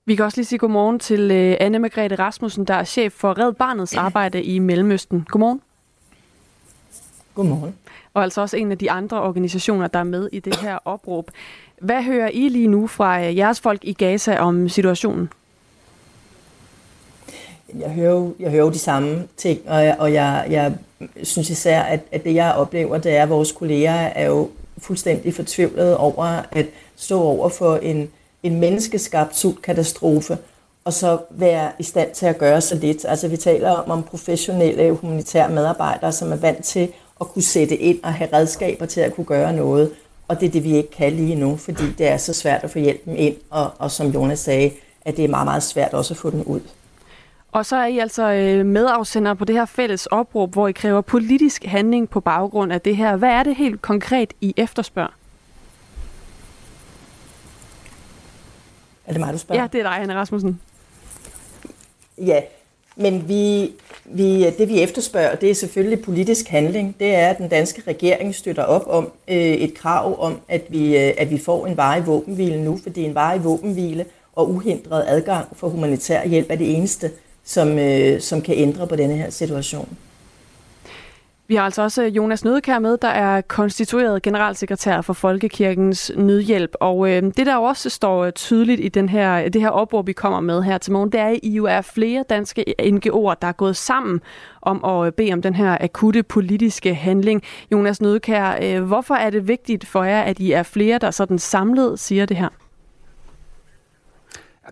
[0.07, 3.39] Vi kan også lige sige godmorgen til øh, Anne Margrethe Rasmussen, der er chef for
[3.39, 5.27] Red Barnets arbejde i Mellemøsten.
[5.29, 5.61] Godmorgen.
[7.35, 7.75] Godmorgen.
[8.15, 11.31] Og altså også en af de andre organisationer, der er med i det her opråb.
[11.81, 15.33] Hvad hører I lige nu fra øh, jeres folk i Gaza om situationen?
[17.79, 20.73] Jeg hører jo, jeg hører jo de samme ting, og jeg, og jeg, jeg
[21.23, 25.35] synes især, at, at det jeg oplever, det er, at vores kolleger er jo fuldstændig
[25.35, 26.67] fortvivlede over at
[26.97, 28.09] stå over for en,
[28.43, 30.39] en menneskeskabt sultkatastrofe,
[30.85, 33.05] og så være i stand til at gøre så lidt.
[33.09, 36.89] Altså vi taler om, om professionelle humanitære medarbejdere, som er vant til
[37.21, 39.91] at kunne sætte ind og have redskaber til at kunne gøre noget.
[40.31, 42.71] Og det er det, vi ikke kan lige nu, fordi det er så svært at
[42.71, 44.73] få hjælpen ind, og, og som Jonas sagde,
[45.03, 46.61] at det er meget, meget svært også at få den ud.
[47.53, 51.01] Og så er I altså øh, medafsender på det her fælles opråb, hvor I kræver
[51.01, 53.17] politisk handling på baggrund af det her.
[53.17, 55.17] Hvad er det helt konkret, I efterspørger?
[59.07, 59.61] Er det mig, du spørger?
[59.61, 60.61] Ja, det er dig, Anne Rasmussen.
[62.19, 62.41] Ja,
[62.97, 63.73] men vi,
[64.05, 66.97] vi, det vi efterspørger, det er selvfølgelig politisk handling.
[67.01, 70.97] Det er, at den danske regering støtter op om øh, et krav om, at vi,
[70.99, 75.57] øh, at vi får en varig våbenhvile nu, fordi en varig våbenhvile og uhindret adgang
[75.57, 77.11] for humanitær hjælp er det eneste,
[77.45, 79.89] som, øh, som kan ændre på denne her situation.
[81.51, 86.71] Vi har altså også øh, Jonas Nødekær med, der er konstitueret generalsekretær for Folkekirkens Nødhjælp.
[86.81, 90.13] Og øh, det, der også står øh, tydeligt i den her, det her opråb, vi
[90.13, 93.49] kommer med her til morgen, det er, at I jo er flere danske NGO'er, der
[93.49, 94.21] er gået sammen
[94.63, 97.43] om at øh, bede om den her akutte politiske handling.
[97.73, 101.39] Jonas Nødekær, øh, hvorfor er det vigtigt for jer, at I er flere, der sådan
[101.39, 102.49] samlet siger det her?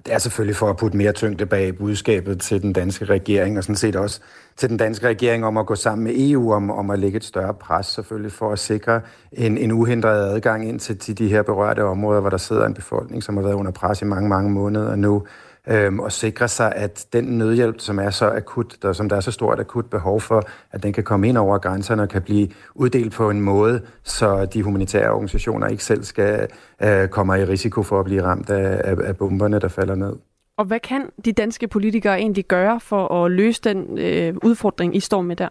[0.07, 3.65] Det er selvfølgelig for at putte mere tyngde bag budskabet til den danske regering, og
[3.65, 4.21] sådan set også
[4.57, 7.25] til den danske regering om at gå sammen med EU om, om at lægge et
[7.25, 9.01] større pres selvfølgelig for at sikre
[9.33, 12.75] en, en uhindret adgang ind til, til de her berørte områder, hvor der sidder en
[12.75, 15.27] befolkning, som har været under pres i mange, mange måneder nu
[15.69, 19.21] øhm, og sikre sig, at den nødhjælp, som er så akut, der, som der er
[19.21, 22.49] så stort akut behov for, at den kan komme ind over grænserne og kan blive
[22.75, 26.49] uddelt på en måde, så de humanitære organisationer ikke selv skal
[26.83, 30.13] øh, komme i risiko for at blive ramt af, af, af bomberne, der falder ned.
[30.57, 35.01] Og hvad kan de danske politikere egentlig gøre for at løse den øh, udfordring, I
[35.01, 35.49] står med der?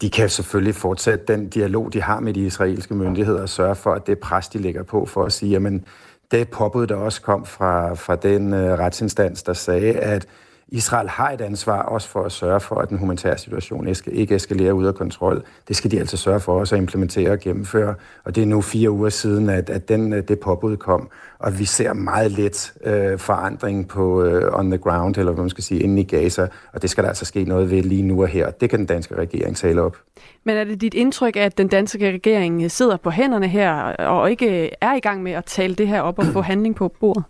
[0.00, 3.92] De kan selvfølgelig fortsætte den dialog, de har med de israelske myndigheder og sørge for,
[3.92, 5.84] at det pres, de lægger på for at sige, jamen
[6.30, 10.26] det påbud, der også kom fra, fra den øh, retsinstans, der sagde, at
[10.68, 14.72] Israel har et ansvar også for at sørge for, at den humanitære situation ikke eskalerer
[14.72, 15.42] ud af kontrol.
[15.68, 17.94] Det skal de altså sørge for også at implementere og gennemføre.
[18.24, 21.10] Og det er nu fire uger siden, at, at den, øh, det påbud kom.
[21.38, 25.50] Og vi ser meget lidt øh, forandring på øh, on the ground, eller hvad man
[25.50, 26.48] skal sige, inde i Gaza.
[26.72, 28.50] Og det skal der altså ske noget ved lige nu og her.
[28.50, 29.96] Det kan den danske regering tale op.
[30.44, 34.70] Men er det dit indtryk, at den danske regering sidder på hænderne her, og ikke
[34.80, 37.24] er i gang med at tale det her op og få handling på bordet?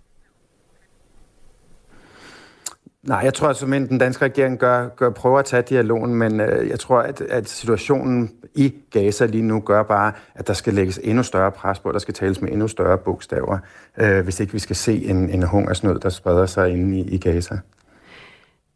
[3.02, 6.68] Nej, jeg tror at den danske regering gør, gør, prøver at tage dialogen, men øh,
[6.68, 11.00] jeg tror, at, at situationen i Gaza lige nu gør bare, at der skal lægges
[11.02, 13.58] endnu større pres på, der skal tales med endnu større bogstaver,
[13.98, 17.18] øh, hvis ikke vi skal se en, en hungersnød, der spreder sig inde i, i
[17.18, 17.58] Gaza.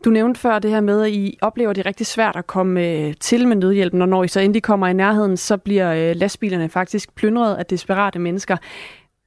[0.04, 3.14] Du nævnte før det her med, at I oplever det rigtig svært at komme øh,
[3.20, 6.68] til med nødhjælpen, og når I så endelig kommer i nærheden, så bliver øh, lastbilerne
[6.68, 8.56] faktisk plyndret af desperate mennesker.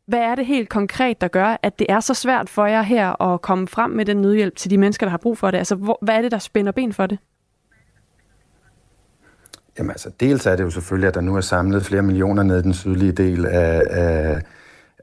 [0.07, 3.21] Hvad er det helt konkret, der gør, at det er så svært for jer her
[3.21, 5.57] at komme frem med den nødhjælp til de mennesker, der har brug for det?
[5.57, 7.17] Altså, hvor, hvad er det, der spænder ben for det?
[9.77, 12.59] Jamen altså, dels er det jo selvfølgelig, at der nu er samlet flere millioner ned
[12.59, 14.41] i den sydlige del af, af,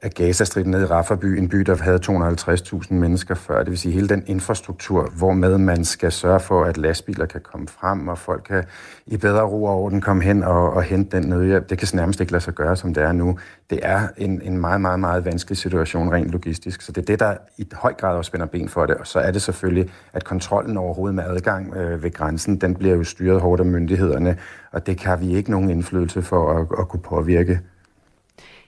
[0.03, 3.59] af Gazastriden nede i Rafah-by, en by, der havde 250.000 mennesker før.
[3.59, 7.41] Det vil sige hele den infrastruktur, hvor med man skal sørge for, at lastbiler kan
[7.41, 8.65] komme frem, og folk kan
[9.07, 11.71] i bedre ro og orden komme hen og, og hente den nødhjælp.
[11.71, 13.39] Det kan nærmest ikke lade sig gøre, som det er nu.
[13.71, 16.83] Det er en, en meget, meget, meget vanskelig situation rent logistisk.
[16.83, 18.97] Så det er det, der i høj grad også spænder ben for det.
[18.97, 22.97] Og så er det selvfølgelig, at kontrollen overhovedet med adgang øh, ved grænsen, den bliver
[22.97, 24.37] jo styret hårdt af myndighederne,
[24.73, 27.61] og det kan vi ikke nogen indflydelse for at, at kunne påvirke.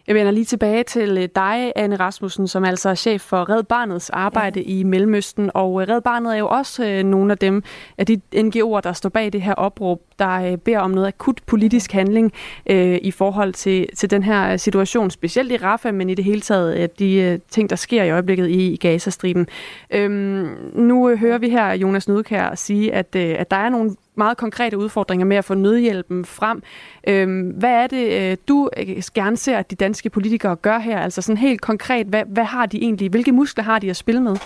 [0.07, 3.63] Jeg vender lige tilbage til øh, dig, Anne Rasmussen, som altså er chef for Red
[3.63, 4.67] Barnets arbejde ja.
[4.69, 5.51] i Mellemøsten.
[5.55, 7.63] Og øh, Red Barnet er jo også øh, nogle af dem,
[7.99, 11.93] af de NGO'er, der står bag det her opråb, der beder om noget akut politisk
[11.93, 12.33] handling
[12.67, 16.41] øh, i forhold til, til den her situation, specielt i Rafah, men i det hele
[16.41, 19.47] taget de øh, ting, der sker i øjeblikket i, i Gazastriben.
[19.91, 23.91] Øhm, nu øh, hører vi her Jonas Nødkær sige, at, øh, at der er nogle
[24.17, 26.63] meget konkrete udfordringer med at få nødhjælpen frem.
[27.09, 30.99] Øhm, hvad er det, øh, du øh, gerne ser, at de danske politikere gør her?
[30.99, 33.11] Altså sådan helt konkret, hvad, hvad har de egentlig?
[33.11, 34.37] Hvilke muskler har de at spille med?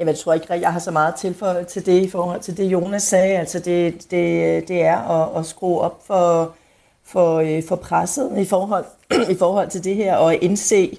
[0.00, 2.56] Jamen, jeg tror ikke, jeg har så meget til, for, til det i forhold til
[2.56, 3.38] det, Jonas sagde.
[3.38, 6.54] Altså, det, det, det er at, at skrue op for,
[7.04, 8.84] for, øh, for presset i forhold,
[9.34, 10.98] i forhold til det her, og indse,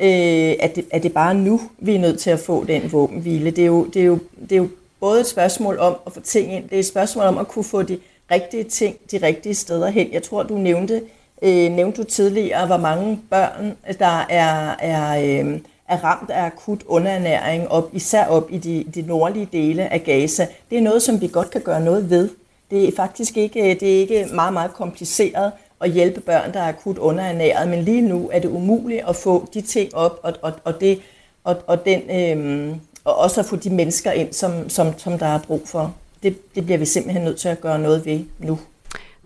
[0.00, 3.50] øh, at det, at det bare nu, vi er nødt til at få den våbenhvile.
[3.50, 4.68] Det er jo, det er jo, det er jo
[5.00, 7.64] både et spørgsmål om at få ting ind, det er et spørgsmål om at kunne
[7.64, 7.98] få de
[8.30, 10.12] rigtige ting de rigtige steder hen.
[10.12, 11.02] Jeg tror, du nævnte,
[11.42, 15.60] øh, nævnte du tidligere, hvor mange børn, der er, er, øh,
[15.92, 20.46] er ramt af akut underernæring, op, især op i de, de nordlige dele af Gaza.
[20.70, 22.28] Det er noget, som vi godt kan gøre noget ved.
[22.70, 26.60] Det er faktisk ikke, øh, det er ikke meget, meget kompliceret at hjælpe børn, der
[26.60, 30.32] er akut underernæret, men lige nu er det umuligt at få de ting op, og,
[30.42, 31.00] og, og, det,
[31.44, 32.00] og, og den...
[32.10, 35.94] øhm, og også at få de mennesker ind, som, som, som der er brug for.
[36.22, 38.58] Det, det bliver vi simpelthen nødt til at gøre noget ved nu.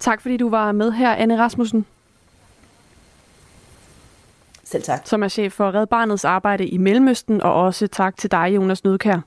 [0.01, 1.87] Tak fordi du var med her, Anne Rasmussen.
[4.67, 5.01] Selv tak.
[5.05, 8.85] Som er chef for Red Barnets arbejde i Mellemøsten, og også tak til dig, Jonas
[8.85, 9.21] Nødkær.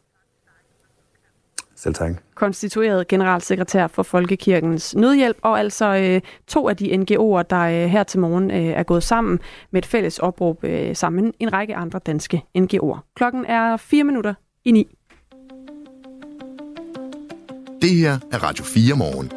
[1.75, 2.11] Selv tak.
[2.35, 8.03] Konstitueret generalsekretær for Folkekirkens Nødhjælp, og altså øh, to af de NGO'er, der øh, her
[8.03, 9.39] til morgen øh, er gået sammen
[9.71, 13.13] med et fælles opråb øh, sammen med en række andre danske NGO'er.
[13.15, 14.33] Klokken er fire minutter
[14.65, 14.87] i ni.
[17.81, 19.31] Det her er Radio 4 morgen.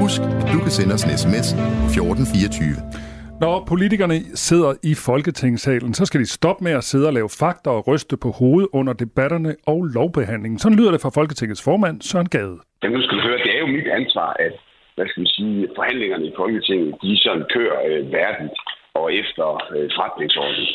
[0.00, 3.09] Husk, at du kan sende os en sms 1424.
[3.44, 7.70] Når politikerne sidder i Folketingssalen, så skal de stoppe med at sidde og lave fakta
[7.70, 10.58] og ryste på hovedet under debatterne og lovbehandlingen.
[10.58, 12.56] Sådan lyder det fra Folketingets formand, Søren Gade.
[12.82, 14.54] Jamen, nu skal du høre, det er jo mit ansvar, at
[14.94, 18.48] hvad skal man sige, forhandlingerne i Folketinget, de sådan kører øh, verden
[18.94, 20.68] og efter øh, forretningsordenen.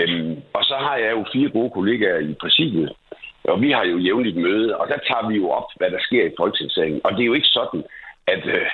[0.00, 2.92] Øhm, og så har jeg jo fire gode kollegaer i præsidiet,
[3.44, 6.24] og vi har jo jævnligt møde, og der tager vi jo op, hvad der sker
[6.26, 7.00] i Folketingssalen.
[7.04, 7.82] Og det er jo ikke sådan,
[8.26, 8.66] at, øh,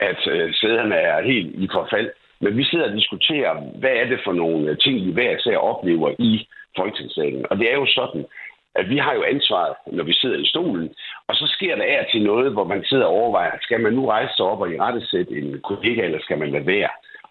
[0.00, 2.10] at øh, sæderne er helt i forfald.
[2.40, 5.56] Men vi sidder og diskuterer, hvad er det for nogle øh, ting, vi hver især
[5.56, 7.46] oplever i Folketingssalen.
[7.50, 8.24] Og det er jo sådan,
[8.74, 10.94] at vi har jo ansvaret, når vi sidder i stolen,
[11.28, 14.06] og så sker der af til noget, hvor man sidder og overvejer, skal man nu
[14.06, 16.90] rejse sig op og i rette sætte en kollega, eller skal man lade være?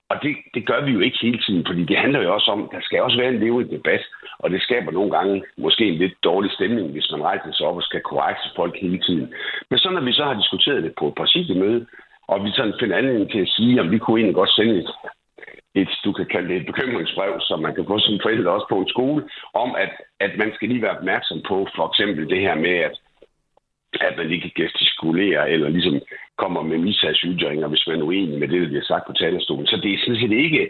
[0.10, 2.64] Og det, det gør vi jo ikke hele tiden, fordi det handler jo også om,
[2.64, 4.04] at der skal også være en levende debat,
[4.40, 7.76] og det skaber nogle gange måske en lidt dårlig stemning, hvis man rejser sig op
[7.76, 9.34] og skal korrekte folk hele tiden.
[9.70, 11.86] Men så når vi så har diskuteret det på et præsidiemøde,
[12.28, 14.90] og vi sådan finder anledning til at sige, om vi kunne egentlig godt sende et,
[15.76, 18.78] et, du kan kalde det et bekymringsbrev, som man kan få som forældre også på
[18.80, 22.56] en skole, om at, at man skal lige være opmærksom på for eksempel det her
[22.56, 22.96] med, at,
[24.02, 26.02] at man ikke gestikulere eller ligesom
[26.38, 29.68] kommer med misagsytringer, hvis man er uenig med det, der bliver sagt på talerstolen.
[29.68, 30.70] Så det er sådan set ikke,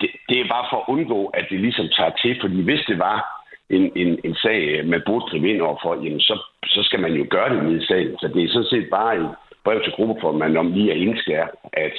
[0.00, 2.98] det, det er bare for at undgå, at det ligesom tager til, fordi hvis det
[2.98, 3.38] var
[3.70, 6.34] en, en, en sag, man burde gribe ind overfor, jamen så,
[6.66, 8.18] så skal man jo gøre det nede i sagen.
[8.18, 9.26] Så det er sådan set bare en,
[9.68, 11.48] brev til gruppeformanden om lige at indskære,
[11.86, 11.94] at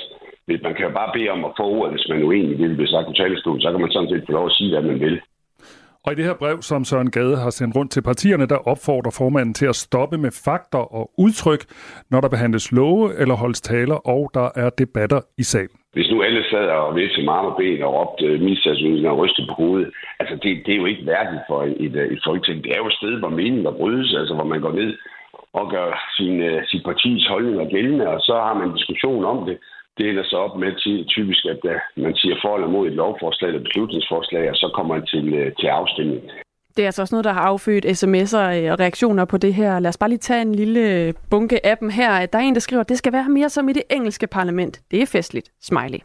[0.66, 2.78] man kan jo bare bede om at få ordet, hvis man er uenig i det,
[2.78, 5.00] bliver sagt på talerstolen, så kan man sådan set få lov at sige, hvad man
[5.06, 5.16] vil.
[6.06, 9.14] Og i det her brev, som Søren Gade har sendt rundt til partierne, der opfordrer
[9.22, 11.64] formanden til at stoppe med fakter og udtryk,
[12.12, 15.78] når der behandles love eller holdes taler, og der er debatter i salen.
[15.94, 19.54] Hvis nu alle sad og til marm og ben og råbte misagsynninger og rystede på
[19.54, 19.90] hovedet,
[20.20, 22.64] altså det, det er jo ikke værdigt for et, et folketing.
[22.64, 24.92] Det er jo et sted, hvor meningen brydes, altså hvor man går ned
[25.54, 29.46] og gør sin, uh, sit partis holdninger gældende, og så har man en diskussion om
[29.46, 29.58] det.
[29.98, 32.94] Det ender så op med til, typisk, at uh, man siger for eller mod et
[32.94, 36.22] lovforslag eller beslutningsforslag, og så kommer man til, uh, til afstemning.
[36.80, 39.80] Det er altså også noget, der har affødt sms'er og reaktioner på det her.
[39.80, 42.26] Lad os bare lige tage en lille bunke af dem her.
[42.26, 44.82] Der er en, der skriver, det skal være mere som i det engelske parlament.
[44.92, 45.52] Det er festligt.
[45.62, 45.98] Smiley.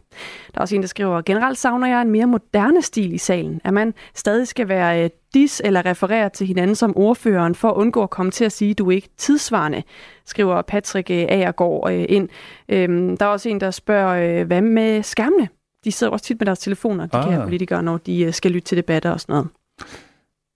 [0.53, 3.61] Der er også en, der skriver, generelt savner jeg en mere moderne stil i salen.
[3.63, 7.75] At man stadig skal være øh, dis eller referere til hinanden som ordføreren, for at
[7.75, 9.83] undgå at komme til at sige, du er ikke tidsvarende,
[10.25, 12.29] skriver Patrick øh, Agergaard øh, ind.
[12.69, 15.47] Øhm, der er også en, der spørger, hvad med skærmene?
[15.83, 17.31] De sidder også tit med deres telefoner, de ah.
[17.31, 19.47] her politikere, når de øh, skal lytte til debatter og sådan noget.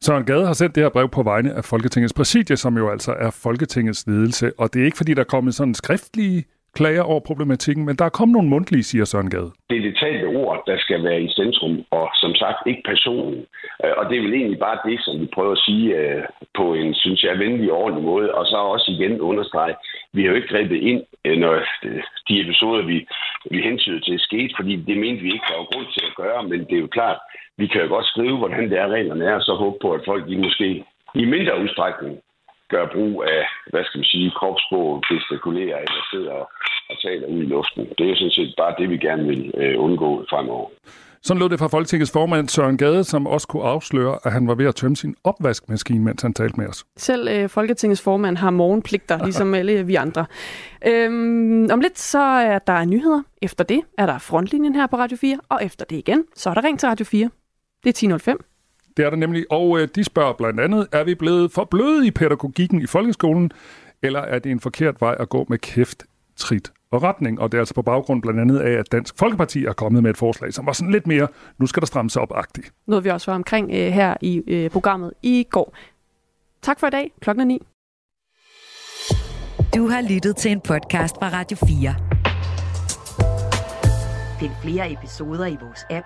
[0.02, 3.12] Søren Gade har sendt det her brev på vegne af Folketingets præsidie, som jo altså
[3.12, 4.52] er Folketingets ledelse.
[4.60, 6.44] Og det er ikke, fordi der er kommet sådan skriftlige
[6.76, 9.52] klager over problematikken, men der er kommet nogle mundtlige, siger Søren Gade.
[9.70, 13.46] Det er det talte ord, der skal være i centrum, og som sagt ikke personen.
[13.84, 16.24] Øh, og det er vel egentlig bare det, som vi prøver at sige øh,
[16.58, 18.36] på en, synes jeg, venlig og ordentlig måde.
[18.38, 19.76] Og så også igen understrege,
[20.14, 21.54] vi har jo ikke grebet ind, øh, når
[22.28, 23.08] de episoder, vi,
[23.52, 26.44] vi hentyder til, skete, fordi det mente vi ikke, der var grund til at gøre.
[26.44, 27.20] Men det er jo klart,
[27.60, 30.02] vi kan jo godt skrive, hvordan det er, reglerne er, og så håbe på, at
[30.06, 30.68] folk de måske
[31.16, 32.14] i mindre udstrækning
[32.74, 36.46] gør brug af, hvad skal man sige, kropssprog, gestikulerer eller sidder og,
[36.90, 37.82] og taler ud i luften.
[37.98, 40.70] Det er sådan set bare det, vi gerne vil øh, undgå fremover.
[41.22, 44.56] Sådan lød det fra Folketingets formand Søren Gade, som også kunne afsløre, at han var
[44.56, 46.86] ved at tømme sin opvaskemaskine, mens han talte med os.
[46.98, 50.26] Selv øh, Folketingets formand har morgenpligter, ligesom alle vi andre.
[50.88, 53.22] Øhm, om lidt så er der nyheder.
[53.42, 56.54] Efter det er der frontlinjen her på Radio 4, og efter det igen, så er
[56.54, 57.30] der ring til Radio 4.
[57.84, 58.38] Det er 10.05.
[58.98, 62.08] Det er der nemlig, og øh, de spørger blandt andet, er vi blevet for bløde
[62.08, 63.52] i pædagogikken i folkeskolen,
[64.02, 66.04] eller er det en forkert vej at gå med kæft,
[66.36, 67.40] trit og retning?
[67.40, 70.10] Og det er altså på baggrund blandt andet af, at Dansk Folkeparti er kommet med
[70.10, 71.28] et forslag, som var sådan lidt mere,
[71.58, 72.74] nu skal der strammes op-agtigt.
[72.88, 75.76] Noget vi også var omkring øh, her i øh, programmet i går.
[76.62, 77.12] Tak for i dag.
[77.22, 77.60] Klokken er 9.
[79.76, 81.96] Du har lyttet til en podcast fra Radio 4.
[84.40, 86.06] Find flere episoder i vores app,